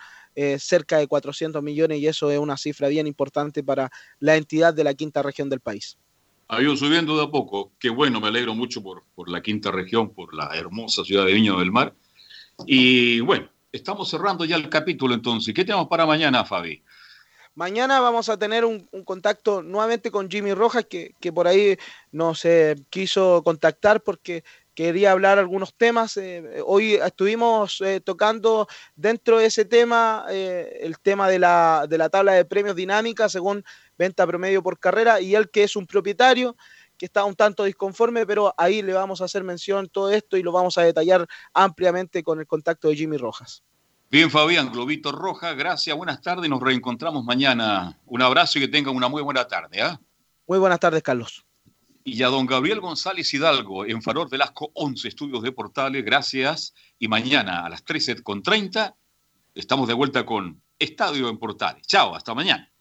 [0.57, 3.90] cerca de 400 millones y eso es una cifra bien importante para
[4.20, 5.98] la entidad de la quinta región del país.
[6.49, 7.72] Ha ido subiendo de a poco.
[7.80, 11.32] Qué bueno, me alegro mucho por, por la quinta región, por la hermosa ciudad de
[11.32, 11.95] Viña del Mar.
[12.66, 15.53] Y bueno, estamos cerrando ya el capítulo entonces.
[15.53, 16.81] ¿Qué tenemos para mañana, Fabi?
[17.53, 21.77] Mañana vamos a tener un, contacto nuevamente con Jimmy Rojas, que, por ahí
[22.11, 24.43] nos eh, quiso contactar porque
[24.73, 26.18] quería hablar algunos temas.
[26.18, 32.10] Eh, hoy estuvimos eh, tocando dentro de ese tema el tema de la, de la
[32.10, 33.64] tabla de premios dinámica según
[33.97, 36.57] venta promedio por carrera y él que es un propietario
[36.97, 40.43] que está un tanto disconforme, pero ahí le vamos a hacer mención todo esto y
[40.43, 43.63] lo vamos a detallar ampliamente con el contacto de Jimmy Rojas.
[44.09, 47.99] Bien, Fabián, Globito Roja, gracias, buenas tardes, nos reencontramos mañana.
[48.05, 49.81] Un abrazo y que tengan una muy buena tarde.
[49.81, 49.99] ¿ah?
[50.47, 51.45] Muy buenas tardes, Carlos.
[52.03, 56.76] Y a don Gabriel González Hidalgo, en Faror Velasco 11 Estudios de Portales, gracias.
[56.99, 58.95] Y mañana a las 13.30
[59.55, 61.88] estamos de vuelta con Estadio en Portales.
[61.88, 62.72] Chao, hasta mañana.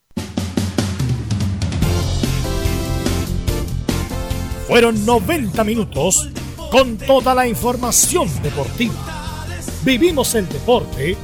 [4.67, 6.31] Fueron 90 minutos
[6.71, 8.95] con toda la información deportiva.
[9.85, 11.17] Vivimos el deporte